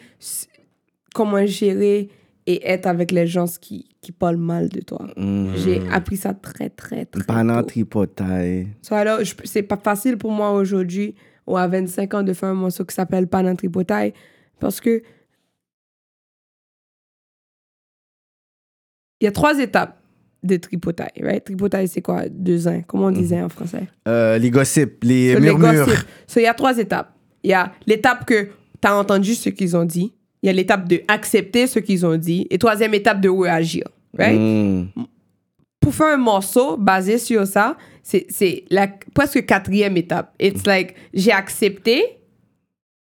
[1.14, 2.10] comment gérer
[2.46, 5.06] et être avec les gens qui, qui parlent mal de toi.
[5.56, 8.68] J'ai appris ça très, très, très Pendant tripotaille.
[8.82, 11.14] So, alors, c'est pas facile pour moi aujourd'hui,
[11.46, 14.12] ou à 25 ans, de faire un morceau qui s'appelle tripotaille,
[14.60, 15.02] parce que
[19.20, 20.00] il y a trois étapes
[20.42, 21.42] de tripotaille, right?
[21.42, 22.28] Tripotaille, c'est quoi?
[22.28, 23.88] Deux ans, comment on disait en français?
[24.06, 25.86] Euh, les gossips, les So, les murmures.
[25.86, 26.06] gossips.
[26.26, 27.14] So, il y a trois étapes.
[27.42, 28.44] Il y a l'étape que
[28.82, 30.12] tu as entendu ce qu'ils ont dit.
[30.44, 32.46] Il y a l'étape de accepter ce qu'ils ont dit.
[32.50, 33.84] Et troisième étape de réagir,
[34.18, 34.38] right?
[34.38, 34.88] Hmm.
[35.80, 40.34] pour faire un morceau basé sur ça, c'est la presque quatrième étape.
[40.38, 42.18] It's like, j'ai accepté,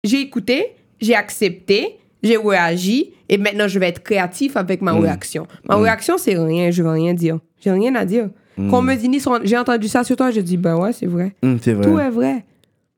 [0.03, 5.47] j'ai écouté, j'ai accepté, j'ai réagi, et maintenant je vais être créatif avec ma réaction.
[5.67, 7.39] Ma réaction, c'est rien, je veux rien dire.
[7.59, 8.29] J'ai rien à dire.
[8.57, 9.09] Quand on me dit,
[9.43, 11.35] j'ai entendu ça sur toi, je dis, ben ouais, c'est vrai.
[11.63, 11.83] C'est vrai.
[11.83, 12.45] Tout est vrai.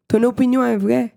[0.09, 1.13] Ton opinion est vraie.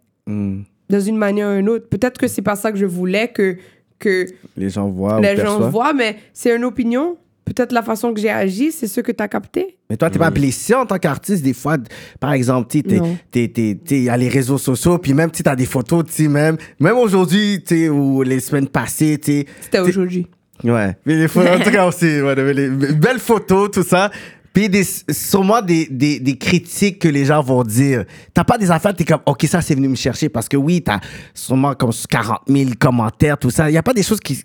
[0.91, 1.89] Dans une manière ou une autre.
[1.89, 3.57] Peut-être que c'est pas ça que je voulais que,
[3.99, 4.27] que
[4.57, 5.19] Les gens voient.
[5.19, 7.17] ou les gens voient, mais c'est une opinion.
[7.45, 9.79] Peut-être la façon que j'ai agi, c'est ce que tu as capté.
[9.89, 11.79] Mais toi, t'es pas blessé en tant qu'artiste, des fois,
[12.21, 13.17] par exemple, tu t'es- Non.
[13.31, 16.29] t'es, t'es, t'es, y a les réseaux sociaux, puis même, tu as des photos, tu
[16.29, 19.31] même, même aujourd'hui, tu ou les semaines passées, tu.
[19.33, 20.27] C'était t'es- aujourd'hui.
[20.63, 20.95] Ouais.
[21.07, 24.11] Mais les photos, en tout cas aussi, ouais, mais les belles photos, tout ça.
[24.59, 28.05] Puis des, sûrement des, des, des critiques que les gens vont dire.
[28.35, 30.29] T'as pas des affaires, t'es comme, OK, ça, c'est venu me chercher.
[30.29, 30.99] Parce que oui, t'as
[31.33, 33.71] sûrement comme 40 000 commentaires, tout ça.
[33.71, 34.43] Il y a pas des choses qui,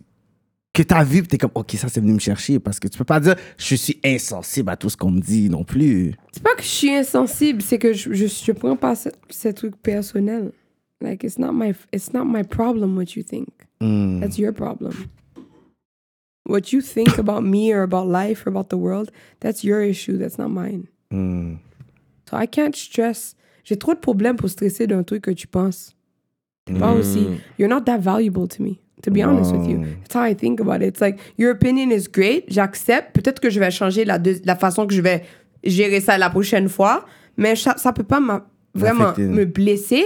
[0.72, 2.60] que t'as vues, t'es comme, OK, ça, c'est venu me chercher.
[2.60, 5.50] Parce que tu peux pas dire, je suis insensible à tout ce qu'on me dit
[5.50, 6.14] non plus.
[6.32, 9.48] C'est pas que je suis insensible, c'est que je, je, je prends pas ce, ce
[9.48, 10.52] truc personnel.
[11.02, 13.50] Like, it's not, my, it's not my problem what you think.
[13.82, 14.20] Hmm.
[14.20, 14.94] That's your problem.
[16.46, 20.18] What you think about me or about life or about the world, that's your issue,
[20.18, 20.90] that's not mine.
[21.10, 21.56] Hmm.
[22.30, 23.36] So I can't stress.
[23.64, 25.96] J'ai trop de problèmes pour stresser d'un truc que tu penses.
[26.70, 27.28] Moi aussi,
[27.58, 29.80] you're not that valuable to me, to be honest with you.
[30.02, 30.88] That's how I think about it.
[30.88, 33.14] It's like, your opinion is great, j'accepte.
[33.14, 34.20] Peut-être que je vais changer la,
[34.56, 35.24] façon que je vais
[35.64, 37.06] gérer ça la prochaine fois,
[37.38, 38.22] mais ça, ça peut pas
[38.74, 40.04] vraiment me blesser.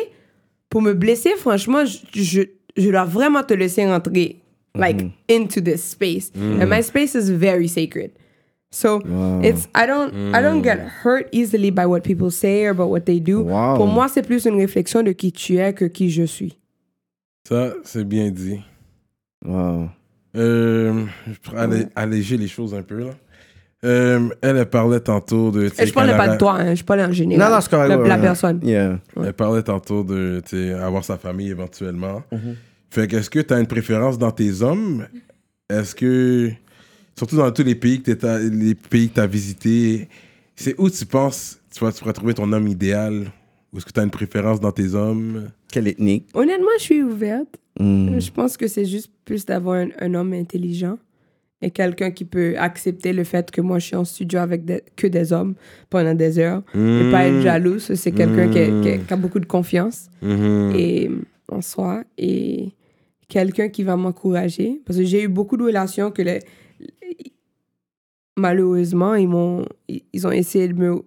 [0.70, 2.42] Pour me blesser, franchement, je, je,
[2.76, 4.42] je dois vraiment te laisser rentrer,
[4.76, 6.32] like, into this space.
[6.36, 8.11] And my space is very sacred.
[8.70, 8.99] So
[9.43, 13.05] it's I don't I don't get hurt easily by what people say or about what
[13.05, 13.41] they do.
[13.43, 13.78] Wow.
[13.78, 16.57] Pour moi, c'est plus une réflexion de qui tu es que qui je suis.
[17.47, 18.59] Ça, c'est bien dit.
[19.45, 19.89] Wow.
[20.36, 23.11] Euh, je pourrais allé- alléger les choses un peu, là.
[23.86, 25.70] Euh, elle, elle parlait tantôt de...
[25.80, 27.47] Et je parlais pas de a- toi, hein, je parlais en général.
[27.49, 27.89] Non, non, c'est correct.
[27.89, 28.22] La, ouais, la ouais.
[28.22, 28.59] personne.
[28.63, 28.99] Yeah.
[29.24, 30.41] Elle parlait tantôt de
[30.82, 32.22] avoir sa famille éventuellement.
[32.32, 32.55] Mhm.
[32.90, 35.08] Fait que est-ce que tu as une préférence dans tes hommes?
[35.70, 36.52] Est-ce que,
[37.18, 40.08] surtout dans tous les pays que tu les pays que tu as visités,
[40.56, 43.32] c'est où tu penses tu, vas, tu pourrais trouver ton homme idéal?
[43.74, 45.50] Ou est-ce que tu as une préférence dans tes hommes?
[45.72, 46.28] Quelle ethnique?
[46.34, 47.58] Honnêtement, je suis ouverte.
[47.80, 48.18] Hmm.
[48.20, 50.98] Je pense que c'est juste plus d'avoir un, un homme intelligent
[51.62, 54.62] et quelqu'un qui peut accepter le fait que moi, je suis en studio avec
[54.96, 55.56] que des hommes
[55.90, 57.78] pendant des heures et pas être jaloux.
[57.80, 61.12] Ça, C'est quelqu'un qui, a- qui a- qui a beaucoup de confiance et
[61.52, 62.72] en soi et
[63.28, 64.82] quelqu'un qui va m'encourager.
[64.86, 66.39] Parce que j'ai eu beaucoup de relations que les,
[68.38, 71.02] malheureusement ils m'ont ils ont essayé de me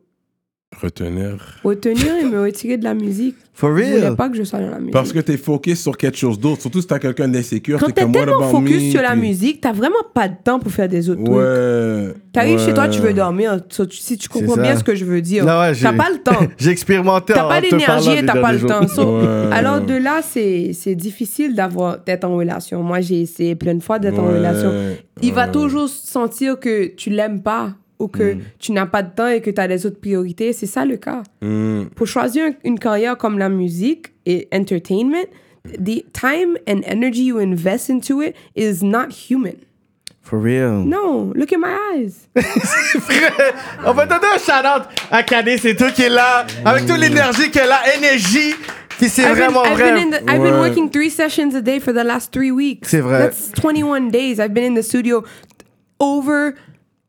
[0.80, 1.36] Retenir.
[1.64, 4.14] retenir et me retirer de la musique For real?
[4.14, 6.38] pas que je sois dans la musique Parce que tu es focus sur quelque chose
[6.38, 6.60] d'autre.
[6.62, 7.78] Surtout si tu as quelqu'un d'insécure.
[7.80, 8.90] quand t'es t'es tellement focus me?
[8.92, 12.14] sur la Puis- musique t'as vraiment pas de temps pour faire des autres trucs Ouais.
[12.32, 12.64] T'arrives ouais.
[12.66, 13.58] chez toi, tu veux dormir.
[13.90, 16.18] Si tu comprends bien ce que je veux dire, Non, ouais, j'ai- t'as pas le
[16.22, 16.46] temps.
[16.58, 18.82] J'ai expérimenté T'as en pas d'énergie et t'as pas le temps.
[18.82, 18.90] jours.
[18.90, 19.48] So, Ouais.
[19.52, 22.82] Alors de là, c'est c'est difficile d'avoir d'être en relation.
[22.84, 24.72] Moi, j'ai essayé plein de fois d'être en relation.
[25.20, 29.28] Il va toujours sentir que tu l'aimes pas ou que tu n'as pas de temps
[29.28, 30.52] et que tu as des autres priorités.
[30.52, 31.22] C'est ça le cas.
[31.42, 31.84] Hmm.
[31.94, 35.26] Pour choisir un- une carrière comme la musique et entertainment,
[35.78, 39.54] the time and energy you invest into it is not human.
[40.22, 40.84] For real?
[40.84, 42.28] No, look at my eyes.
[43.86, 47.50] On va donner un shout-out à Cadet, c'est toi qui est là, avec toute l'énergie
[47.50, 48.54] qu'elle a, énergie.
[48.98, 49.92] Puis c'est I've been, vraiment I've vrai.
[49.94, 50.68] been, in the, I've been Ouais.
[50.68, 52.88] working three sessions a day for the last three weeks.
[52.90, 53.18] C'est vrai.
[53.18, 54.38] That's 21 days.
[54.38, 55.24] I've been in the studio
[55.98, 56.54] over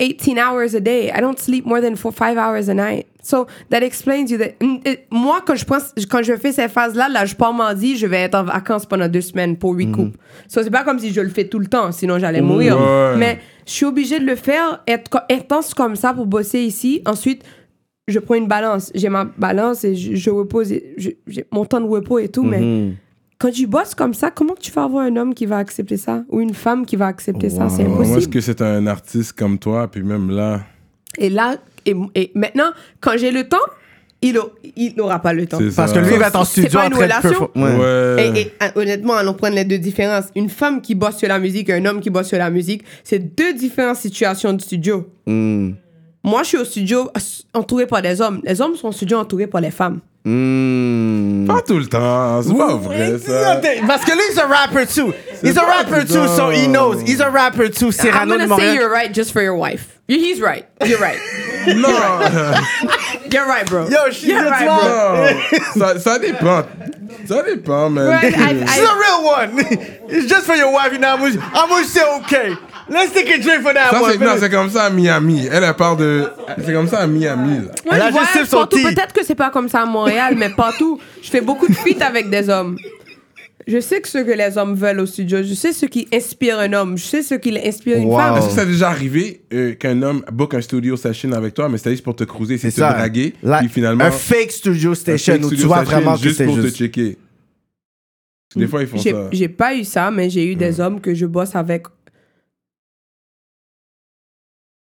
[0.02, 1.12] 18 hours a day.
[1.16, 3.06] I don't sleep more than four, five hours a night.
[3.24, 4.58] So that explains you that.
[4.60, 4.80] Mm,
[5.12, 8.22] moi, quand je pense, quand je fais ces phases-là, là, je pars mardi, je vais
[8.22, 10.12] être en vacances pendant deux semaines pour recoup.
[10.48, 12.78] So c'est pas comme si je le fais tout le temps, sinon j'allais mourir.
[12.80, 13.16] Ouais.
[13.18, 17.04] Mais je suis obligée de le faire, être co- intense comme ça pour bosser ici.
[17.06, 17.44] Ensuite,
[18.08, 18.92] je prends une balance.
[18.96, 20.72] J'ai ma balance et je, je repose.
[20.72, 22.94] et je- J'ai mon temps de repos et tout, mais
[23.42, 26.24] quand tu bosses comme ça, comment tu vas avoir un homme qui va accepter ça?
[26.30, 27.70] Ou une femme qui va accepter ça?
[27.70, 28.34] C'est Moi, est-ce impossible.
[28.34, 30.62] que c'est un artiste comme toi, puis même là,
[31.18, 33.58] Et là, et, et maintenant, quand j'ai le temps,
[34.22, 34.44] il a-
[34.76, 35.58] il n'aura pas le temps.
[35.76, 38.16] Parce que lui, il va être en studio pas en une train de ouais.
[38.16, 38.32] Ouais.
[38.36, 40.26] Et, et, ah, honnêtement, allons prendre les deux différences.
[40.36, 42.84] Une femme qui bosse sur la musique et un homme qui bosse sur la musique,
[43.04, 45.08] c'est deux différentes situations de studio.
[45.26, 45.72] Hmm.
[46.24, 48.42] Moi, je suis au studio ass- entouré par des hommes.
[48.44, 50.00] Les hommes sont au studio entourés par les femmes.
[50.24, 51.48] Hmm.
[51.48, 53.60] Pas tout le temps, c'est pas vrai ça.
[53.88, 55.12] Parce que lui, he's a rapper too.
[55.44, 57.02] He's a pas rapper too, so he knows.
[57.02, 57.88] He's a rapper too.
[57.88, 58.76] I'm Cyrano de gonna say Montréal.
[58.76, 60.00] you're right just for your wife.
[60.08, 60.68] He's right.
[60.86, 61.18] You're right.
[61.68, 61.78] Non,
[63.32, 63.88] You're right, bro.
[63.88, 65.60] Yo, she's You're a right, non.
[65.78, 66.66] ça, ça dépend.
[67.28, 68.08] Ça dépend, man.
[68.08, 69.60] Right, I- She's a real one.
[70.10, 71.14] It's just for your wife, you know.
[71.14, 72.54] I'm gonna- I'm gonna say okay.
[72.92, 74.12] Let's take a drink for that Ça, one.
[74.12, 75.48] c'est, non, c'est comme ça à Miami.
[75.50, 76.26] Elle, elle parle de.
[76.64, 77.72] C'est comme ça à Miami, là.
[77.86, 78.52] Moi, Elle a je juste.
[78.52, 81.00] Peut-être que c'est pas comme ça à Montréal, mais partout.
[81.22, 82.76] Je fais beaucoup de feats avec des hommes.
[83.68, 85.38] Je sais que ce que les hommes veulent au studio.
[85.44, 86.98] Je sais ce qui inspire un homme.
[86.98, 88.18] Je sais ce qui inspire une Wow.
[88.18, 88.38] femme.
[88.40, 91.70] Est-ce que ça est déjà arrivé euh, qu'un homme book un studio session avec toi,
[91.70, 92.92] mais c'était juste pour te cruiser, c'est te ça.
[92.94, 94.04] draguer, Là, puis finalement.
[94.04, 96.46] un fake studio un station fake où tu studio vois session vraiment que juste c'est
[96.46, 96.74] pour juste.
[96.74, 97.18] te checker.
[98.56, 99.30] Des fois, ils font J'ai ça.
[99.32, 101.84] j'ai pas eu ça, mais j'ai eu des hommes que je bosse avec.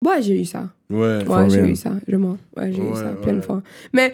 [0.06, 0.64] Ouais, j'ai eu ça.
[0.90, 1.26] Ouais.
[1.28, 1.92] Ouais, j'ai eu ça.
[2.08, 2.38] Je mens.
[2.56, 3.22] Ouais, j'ai eu ça ouais.
[3.22, 3.62] plein de fois.
[3.92, 4.14] Mais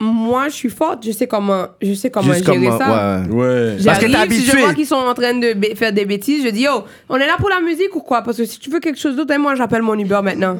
[0.00, 1.04] moi, je suis forte.
[1.04, 3.24] Je sais comment, je sais comment Juste gérer comme, ça.
[3.26, 3.34] ouais.
[3.34, 3.76] Ouais.
[3.84, 4.62] Parce que t'es J'arrive, si je habitué.
[4.62, 7.36] vois qu'ils sont en train de faire des bêtises, je dis, yo, on est là
[7.38, 8.22] pour la musique ou quoi?
[8.22, 10.58] Parce que si tu veux quelque chose d'autre, hein, moi, j'appelle mon Uber maintenant.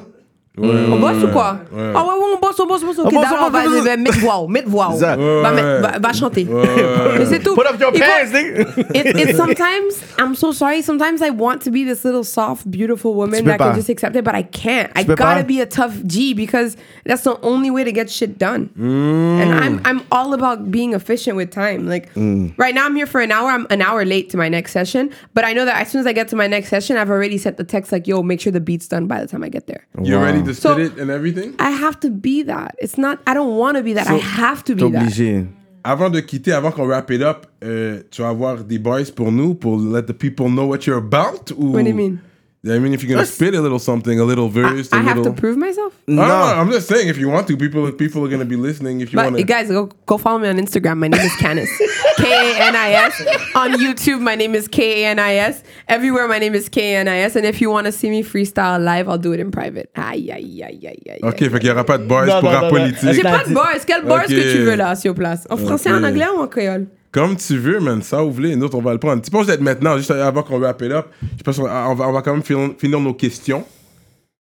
[0.58, 1.32] Ouais, On ouais, bosse ou ouais.
[1.32, 1.92] quoi Ouais.
[1.94, 2.98] Ah ouais, ouais, on bosse, on bosse, on bosse.
[2.98, 3.84] Ok, d'accord, on bosse, va, on bosse.
[3.84, 4.88] va, mettre voix, mettre voix.
[4.98, 5.80] Ouais, Va, ouais.
[5.80, 6.44] va, va chanter.
[6.44, 7.26] Ouais, ouais.
[7.26, 7.54] C'est tout.
[7.54, 8.66] Put up your pants, nigga.
[8.94, 10.82] it, it sometimes I'm so sorry.
[10.82, 13.68] Sometimes I want to be this little soft, beautiful woman that pas.
[13.68, 14.90] can just accept it, but I can't.
[14.96, 15.42] I gotta pas.
[15.46, 18.70] be a tough G because that's the only way to get shit done.
[18.78, 19.40] Mm.
[19.42, 21.86] And I'm I'm all about being efficient with time.
[21.86, 22.54] Like Mm.
[22.58, 23.50] right now, I'm here for an hour.
[23.50, 26.06] I'm an hour late to my next session, but I know that as soon as
[26.06, 28.52] I get to my next session, I've already set the text like, "Yo, make sure
[28.52, 30.24] the beat's done by the time I get there." You Wow.
[30.24, 31.52] ready spit So- it and everything?
[31.58, 32.74] I have to be that.
[32.78, 33.18] It's not.
[33.26, 34.06] I don't want to be that.
[34.08, 35.02] I have to be that.
[35.02, 35.46] obligé.
[35.84, 39.30] Avant de quitter, avant qu'on wrap it up, euh, tu vas avoir des boys pour
[39.32, 41.52] nous, pour let the people know what you're about?
[41.56, 41.72] Ou...
[41.72, 42.18] What do you mean?
[42.66, 45.16] I mean, if you're gonna spit a little something, a little verse, I a have
[45.18, 45.32] little...
[45.32, 45.94] to prove myself.
[46.08, 48.56] I don't know, I'm just saying, if you want to, people people are gonna be
[48.56, 49.00] listening.
[49.00, 50.98] If you want to, guys, go, go follow me on Instagram.
[50.98, 51.70] My name is Canis.
[52.16, 53.22] K A N I S.
[53.54, 55.62] On YouTube, my name is K A N I S.
[55.86, 57.36] Everywhere, my name is K A N I S.
[57.36, 59.90] And if you want to see me freestyle live, I'll do it in private.
[59.94, 61.20] Aïe, aïe, aïe, aïe, aïe.
[61.22, 62.70] ok, fait qu'il y aura pas de boys Non, pour non, rap non, non.
[62.70, 63.12] politique.
[63.12, 63.68] J'ai pas de bars.
[63.86, 64.30] Quel bars Ok.
[64.30, 65.46] que tu veux là, sur place?
[65.48, 66.00] En français, Ok.
[66.00, 66.88] en anglais ou en créole?
[67.18, 68.54] Comme tu veux, man, ça ouvre les.
[68.54, 69.20] Nous autres, on va le prendre.
[69.22, 71.06] Tu penses d'être maintenant, juste avant qu'on wrap it up.
[71.36, 73.64] Je pense qu'on va, on va, quand même finir, finir nos questions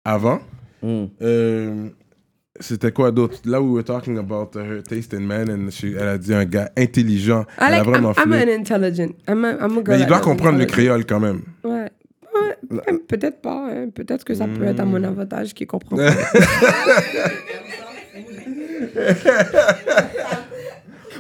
[0.06, 0.40] avant.
[1.22, 1.88] Euh,
[2.60, 3.38] C'était quoi d'autre?
[3.46, 6.46] Là, we were talking about her taste in men, and she- elle a dit un
[6.46, 7.42] gars intelligent.
[7.60, 8.44] I elle a like, I'm, vraiment I'm filé.
[8.44, 9.14] an intelligent.
[9.28, 9.88] I'm a, I'm a girl.
[9.88, 11.42] Mais il doit comprendre le créole quand même.
[11.64, 11.90] Ouais.
[13.08, 13.70] Peut-être pas.
[13.72, 13.90] hein.
[13.94, 16.12] Peut-être que ça peut être à mon avantage qui comprend pas.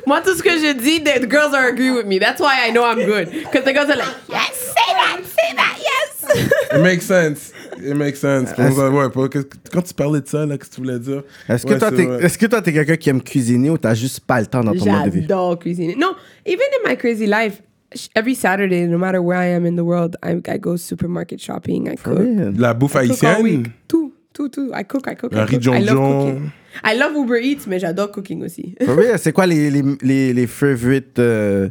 [0.07, 2.17] Moi, tout ce que je dis, the girls are agree with me.
[2.17, 3.29] That's why I know I'm good.
[3.29, 6.47] Because the girls are like, yes, say that, say that, yes.
[6.73, 7.51] It makes sense.
[7.77, 8.53] It makes sense.
[8.53, 10.99] Pour ça, ouais, pour- que- quand tu parlais de ça, là, qu'est-ce que tu voulais
[10.99, 11.23] dire?
[11.49, 12.23] Est-ce que, Ouais, toi, c'est t'es, vrai.
[12.23, 14.73] est-ce que toi, t'es quelqu'un qui aime cuisiner ou t'as juste pas le temps dans
[14.73, 15.21] ton mode de vie?
[15.21, 15.95] J'adore cuisiner.
[15.97, 17.61] No, even in my crazy life,
[17.93, 21.39] sh- every Saturday, no matter where I am in the world, I, I go supermarket
[21.41, 21.87] shopping.
[21.91, 22.17] I cook.
[22.19, 22.51] Yeah.
[22.57, 23.53] La bouffe I cook all week.
[23.53, 23.71] haïtienne?
[23.87, 24.71] Tout, tout, tout.
[24.73, 25.33] I cook, I cook.
[25.33, 25.75] I Un riz cook.
[25.75, 26.51] I love John cooking.
[26.83, 28.75] I love Uber Eats, mais j'adore cooking aussi.
[28.83, 31.19] For real, c'est quoi les, les, les, les favorites...
[31.19, 31.69] euh,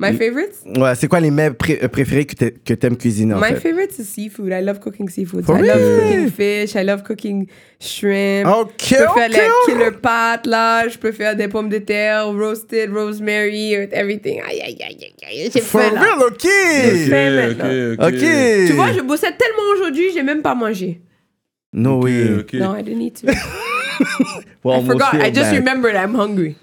[0.00, 0.56] My favorites?
[0.76, 3.60] ouais, c'est quoi les mets pré- euh, préférés que, que t'aimes cuisiner, en My fait?
[3.60, 4.48] favorite is seafood.
[4.52, 5.44] I love cooking seafood.
[5.44, 5.94] For I love real?
[5.94, 6.74] cooking fish.
[6.74, 7.46] I love cooking
[7.80, 8.46] shrimp.
[8.48, 9.64] Ok, je peux faire ok, les ok.
[9.66, 10.88] killer pâtes, là.
[10.88, 14.40] Je peux faire des pommes de terre, roasted, rosemary, with everything.
[14.42, 15.50] Aïe, aïe, aïe, aïe, aïe.
[15.54, 16.00] J'ai For faim, là.
[16.00, 16.42] real, ok!
[16.42, 17.94] fais Ok, maintenant.
[18.04, 18.66] ok, Ok!
[18.66, 21.00] Tu vois, je bossais tellement aujourd'hui, j'ai même pas mangé.
[21.72, 22.40] No way.
[22.40, 22.54] ok.
[22.54, 23.28] No, I didn't need to.
[24.62, 25.14] Well, I forgot.
[25.14, 25.58] I just bad.
[25.58, 26.56] remembered I'm hungry.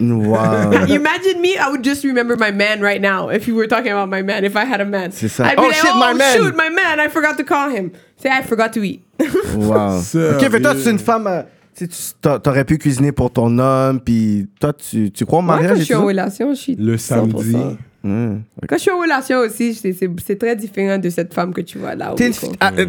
[0.00, 0.70] Wow.
[0.88, 3.28] Imagine me, I would just remember my man right now.
[3.28, 5.12] If you were talking about my man, if I had a man.
[5.12, 5.44] C'est ça.
[5.46, 7.68] I'd be Oh, like, shit, oh, my man." shoot, my man, I forgot to call
[7.70, 7.92] him.
[8.16, 9.02] Say, I forgot to eat.
[9.54, 10.00] wow.
[10.00, 10.36] Sérieux?
[10.36, 11.26] Ok, toi, tu es une femme.
[11.26, 11.42] euh,
[11.76, 11.86] tu
[12.20, 15.78] t'aurais pu cuisiner pour ton homme, puis toi, tu, tu crois au Moi, quand mariage
[15.78, 15.98] je et suis tout?
[16.00, 16.08] en ça?
[16.08, 17.76] relation, je suis Le 100%.
[18.04, 18.40] Hmm.
[18.68, 21.94] Quand je suis en relation aussi, c'est- très différent de cette femme que tu vois
[21.94, 22.12] là.
[22.16, 22.30] T'es,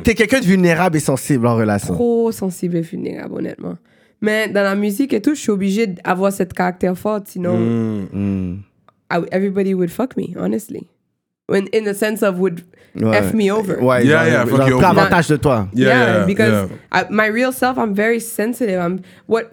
[0.04, 1.94] t'es quelqu'un de vulnérable et sensible en relation.
[1.94, 3.78] Trop sensible et vulnérable, honnêtement.
[4.22, 8.08] Mais dans la musique et tout, je suis obligée d'avoir cette caractère fort, sinon Mm.
[8.12, 8.58] Hmm.
[9.12, 10.86] I- everybody would fuck me, honestly.
[11.48, 12.62] When, in the sense of would
[12.96, 13.22] Ouais.
[13.22, 13.78] F me over.
[13.84, 15.68] Ouais, Yeah, yeah, fuck you avantage de toi.
[15.74, 15.88] Yeah,
[16.20, 17.02] yeah, because yeah.
[17.04, 18.80] I- my real self, I'm very sensitive.
[18.80, 19.44] I'm what.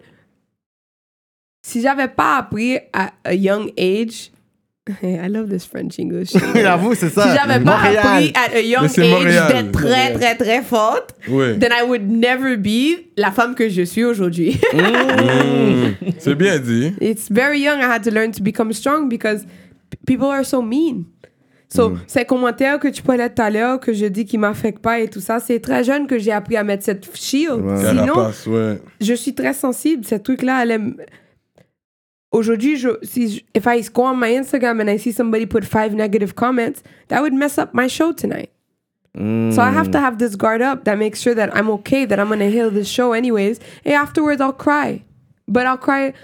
[1.64, 4.32] Si j'avais pas appris à a young age,
[5.02, 6.30] I love this French English.
[6.56, 7.22] J'avoue, c'est ça.
[7.22, 7.98] Si j'avais pas Montréal.
[7.98, 11.56] appris at a young age d'être très très très forte, Ouais.
[11.56, 14.58] then I would never be la femme que je suis aujourd'hui.
[14.74, 16.10] Mm.
[16.18, 16.94] C'est bien dit.
[17.00, 17.78] It's very young.
[17.78, 19.46] I had to learn to become strong because
[20.04, 21.04] people are so mean.
[21.68, 25.00] So, ces commentaires que tu parlais tout à l'heure, que je dis qui m'affectent pas
[25.00, 27.62] et tout ça, c'est très jeune que j'ai appris à mettre cette shield.
[27.78, 28.78] Sinon, ouais.
[29.00, 30.04] je suis très sensible.
[30.04, 30.96] Ce truc-là, elle aime.
[32.32, 35.94] Aujourd'hui, je, si if I go on my Instagram and I see somebody put five
[35.94, 38.50] negative comments, that would mess up my show tonight.
[39.14, 42.18] So I have to have this guard up that makes sure that I'm okay, that
[42.18, 43.60] I'm gonna heal this show anyways.
[43.84, 45.04] And afterwards, I'll cry,
[45.46, 46.14] but I'll cry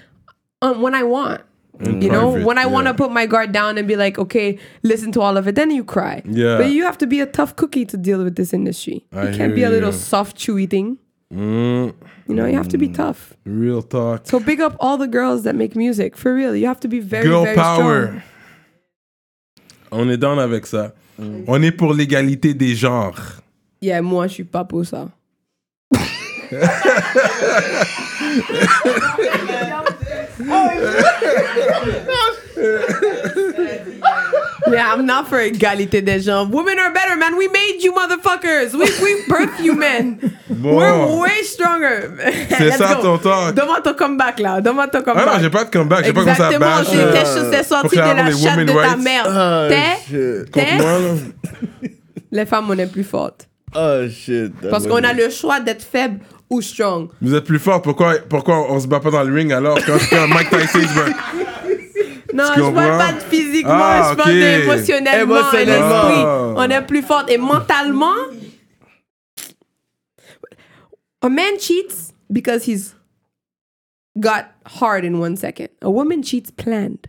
[0.63, 1.43] um, when I want.
[1.81, 4.59] In You know, when I want to put my guard down and be like, okay,
[4.83, 6.23] listen to all of it, then you cry.
[6.25, 6.57] Yeah.
[6.57, 9.05] But you have to be a tough cookie to deal with this industry.
[9.13, 9.97] I you can't be a little you.
[9.97, 10.99] soft, chewy thing.
[11.33, 11.95] Mm.
[12.29, 13.33] You know, you have to be tough.
[13.47, 14.27] Real talk.
[14.27, 16.15] So big up all the girls that make music.
[16.15, 18.07] For real, you have to be very, Girl very power.
[18.09, 18.23] strong.
[19.91, 20.93] On est down avec ça.
[21.19, 21.45] Mm.
[21.47, 23.41] On est pour l'égalité des genres.
[23.81, 25.09] Yeah, moi, je suis pas pour ça.
[34.73, 36.49] Yeah, I'm not for égalité des genres.
[36.51, 37.37] Women are better, man.
[37.37, 38.73] We made you motherfuckers.
[38.75, 40.19] We, we birthed you, men.
[40.51, 40.77] Bon.
[40.77, 42.11] We're way stronger.
[42.57, 43.03] C'est ça go.
[43.03, 43.55] ton talk.
[43.55, 44.61] Donne-moi ton comeback, là.
[44.61, 45.27] Donne-moi ton Ah comeback.
[45.27, 46.05] non, j'ai pas de comeback.
[46.05, 46.87] J'ai pas commencé à Exactement, bash.
[46.91, 49.25] c'est euh, quelque chose, c'est sorti de la les chatte de ta rights mère.
[49.29, 50.67] Ah, T'es, t'es,
[52.33, 53.49] les femmes, on est plus fortes.
[53.75, 54.53] Oh shit.
[54.71, 57.09] Parce qu'on a le choix d'être faible ou strong.
[57.21, 57.83] Vous êtes plus fort.
[57.83, 60.95] Pourquoi, pourquoi on se bat pas dans le ring alors quand, quand Mike Tyson se
[60.95, 61.17] bat?
[62.35, 64.37] Non, je parle pas de physiquement, Ah, je parle ok.
[64.39, 65.89] d'émotionnellement Émotionnellement.
[66.09, 66.23] l'esprit.
[66.25, 66.55] Ah.
[66.57, 67.31] On est plus forte.
[67.31, 68.15] Et mentalement,
[71.23, 72.95] a man cheats because he's
[74.19, 74.47] got
[74.81, 75.69] hard in one second.
[75.83, 77.07] A woman cheats planned.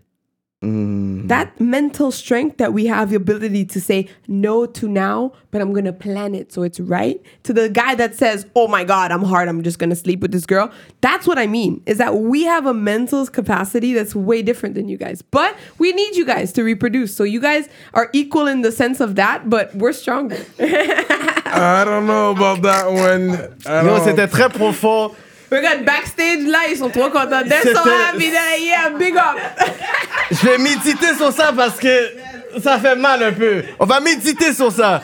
[0.62, 1.30] Mm.
[1.30, 5.72] That mental strength that we have the ability to say no to now, but I'm
[5.72, 7.22] gonna plan it so it's right.
[7.44, 9.48] To the guy that says, "Oh my God, I'm hard.
[9.48, 11.82] I'm just gonna sleep with this girl." That's what I mean.
[11.86, 15.94] Is that we have a mental capacity that's way different than you guys, but we
[15.94, 17.16] need you guys to reproduce.
[17.16, 20.44] So you guys are equal in the sense of that, but we're stronger.
[20.60, 23.32] I don't know about that one.
[23.66, 25.16] I Yo, don't- c'était très profond.
[25.52, 27.44] Regarde backstage là, ils sont trop contents.
[27.48, 28.30] They're so C'était- happy.
[28.30, 29.38] They're like, yeah, big up.
[30.32, 31.90] Je vais méditer sur ça parce que
[32.62, 33.64] ça fait mal un peu.
[33.80, 35.02] On va méditer sur ça.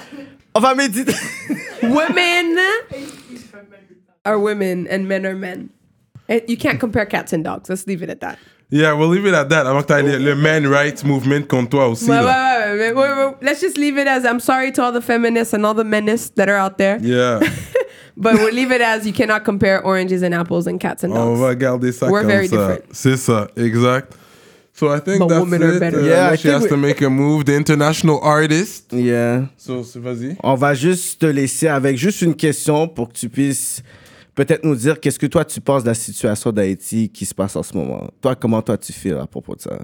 [0.54, 1.14] On va méditer.
[1.84, 2.58] women
[4.24, 5.70] are women and men are men.
[6.48, 7.70] You can't compare cats and dogs.
[7.70, 8.38] Let's leave it at that.
[8.72, 9.68] Yeah, we'll leave it at that.
[9.68, 12.10] Avant que t'ailles le, man rights movement contre toi aussi.
[12.10, 13.34] Ouais, ouais, ouais, ouais, ouais, ouais, ouais.
[13.42, 16.30] Let's just leave it as I'm sorry to all the feminists and all the menace
[16.36, 17.40] that are out there, Yeah.
[18.18, 21.34] but we'll leave it as you cannot compare oranges and apples and cats and On
[21.34, 21.40] dogs.
[21.42, 22.56] va garder ça We're comme very ça.
[22.58, 22.82] different.
[22.92, 24.14] C'est ça, exact.
[24.74, 25.80] So I think But that's women are it.
[25.80, 26.00] better.
[26.02, 27.46] Uh, Yeah, I she think has we- to make a move.
[27.46, 28.92] The international artist.
[28.92, 29.46] Yeah.
[29.58, 30.36] So, so vas-y.
[30.44, 33.82] On va juste te laisser avec juste une question pour que tu puisses
[34.36, 37.56] peut-être nous dire qu'est-ce que toi tu penses de la situation d'Haïti qui se passe
[37.56, 38.10] en ce moment.
[38.20, 39.80] Toi, comment toi tu fais à propos de ça?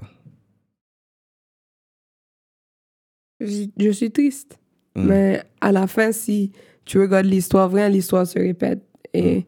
[3.40, 4.58] Je, je suis triste.
[4.94, 5.06] Mm.
[5.06, 6.52] Mais à la fin, si
[6.84, 8.82] tu regardes l'histoire vraie, l'histoire se répète.
[9.14, 9.44] Et Mm.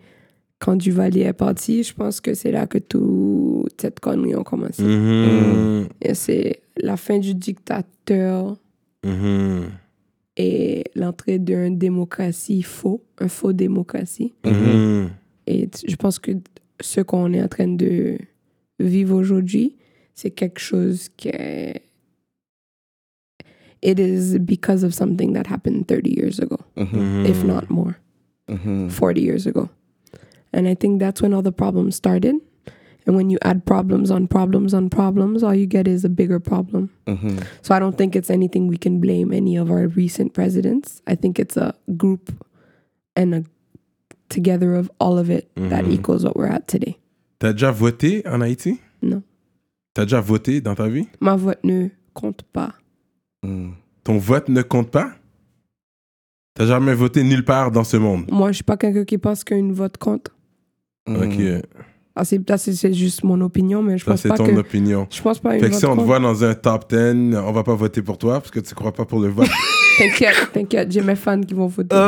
[0.60, 4.82] quand Duvalier est parti, je pense que c'est là que toute cette connerie a commencé.
[4.82, 5.88] Mhm.
[6.00, 8.56] Et c'est la fin du dictateur
[9.04, 9.64] Mhm.
[10.36, 14.32] et l'entrée d'une démocratie faux, un faux démocratie.
[14.44, 15.10] Mhm.
[15.46, 16.32] Et je pense que
[16.80, 18.16] ce qu'on est en train de
[18.80, 19.76] vivre aujourd'hui,
[20.14, 21.82] c'est quelque chose qui est...
[23.84, 27.28] It is because of something that happened 30 years ago, Mhm.
[27.28, 27.98] if not more,
[28.48, 28.88] mm-hmm.
[28.88, 29.68] 40 years ago.
[30.52, 32.36] And I think that's when all the problems started.
[33.06, 36.40] And when you add problems on problems on problems, all you get is a bigger
[36.40, 36.88] problem.
[37.06, 37.40] Mm-hmm.
[37.60, 41.02] So I don't think it's anything we can blame any of our recent presidents.
[41.06, 42.32] I think it's a group
[43.14, 43.44] and a
[44.30, 45.92] together of all of it that mm-hmm.
[45.92, 46.96] equals what we're at today.
[47.38, 48.80] T'as déjà voté en Haïti?
[49.02, 49.22] Non.
[49.92, 51.06] T'as déjà voté dans ta vie?
[51.20, 52.72] Ma vote ne compte pas.
[54.04, 55.10] Ton vote ne compte pas?
[56.54, 58.26] T'as jamais voté nulle part dans ce monde?
[58.30, 60.28] Moi, je suis pas quelqu'un qui pense qu'une vote compte.
[61.08, 61.34] Ok.
[62.16, 64.46] Ah, c'est, ça, c'est, c'est juste mon opinion, mais je Ça, pense c'est pas ton
[64.46, 64.52] que.
[64.52, 65.08] opinion.
[65.10, 66.06] Je pense pas à une Fait que vote si on te compte.
[66.06, 68.92] voit dans un top 10, on va pas voter pour toi parce que tu crois
[68.92, 69.48] pas pour le vote.
[69.98, 71.94] T'inquiète, t'inquiète, j'ai mes fans qui vont voter.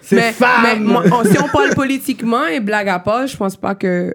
[0.00, 0.62] C'est mais, femme!
[0.62, 4.14] mais moi, on- si on parle politiquement et blague à part, je pense pas que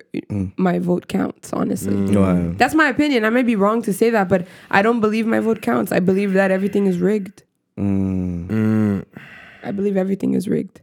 [0.58, 1.94] my vote counts, honestly.
[2.16, 2.56] Ouais.
[2.58, 3.26] That's my opinion.
[3.26, 5.92] I may be wrong to say that, but I don't believe my vote counts.
[5.92, 7.44] I believe that everything is rigged.
[7.78, 9.00] Hmm.
[9.64, 10.80] I believe everything is rigged.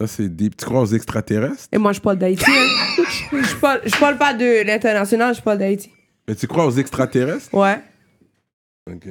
[0.00, 0.56] Ça, c'est deep.
[0.56, 1.66] Tu crois aux extraterrestres?
[1.72, 2.44] Et moi, je parle d'Haïti.
[2.48, 3.02] hein.
[3.32, 5.90] je, parle, je parle pas de l'international, je parle d'Haïti.
[6.28, 7.52] Mais tu crois aux extraterrestres?
[7.52, 7.80] Ouais.
[8.88, 9.08] Ok.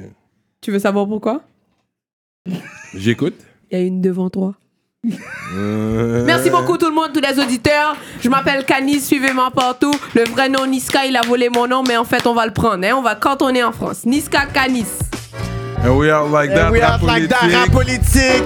[0.62, 1.40] Tu veux savoir pourquoi?
[2.94, 3.34] J'écoute.
[3.70, 4.54] Il y a une devant toi.
[5.56, 7.96] Euh, Merci beaucoup tout le monde, tous les auditeurs.
[8.20, 9.92] Je m'appelle Canis, suivez-moi partout.
[10.14, 12.52] Le vrai nom Niska, il a volé mon nom, mais en fait on va le
[12.52, 12.86] prendre.
[12.86, 12.94] Hein?
[12.96, 14.06] On va quand on est en France.
[14.06, 14.86] Niska Canis.
[15.84, 16.70] And we are like that.
[16.70, 18.44] We rap are like that, rap politique.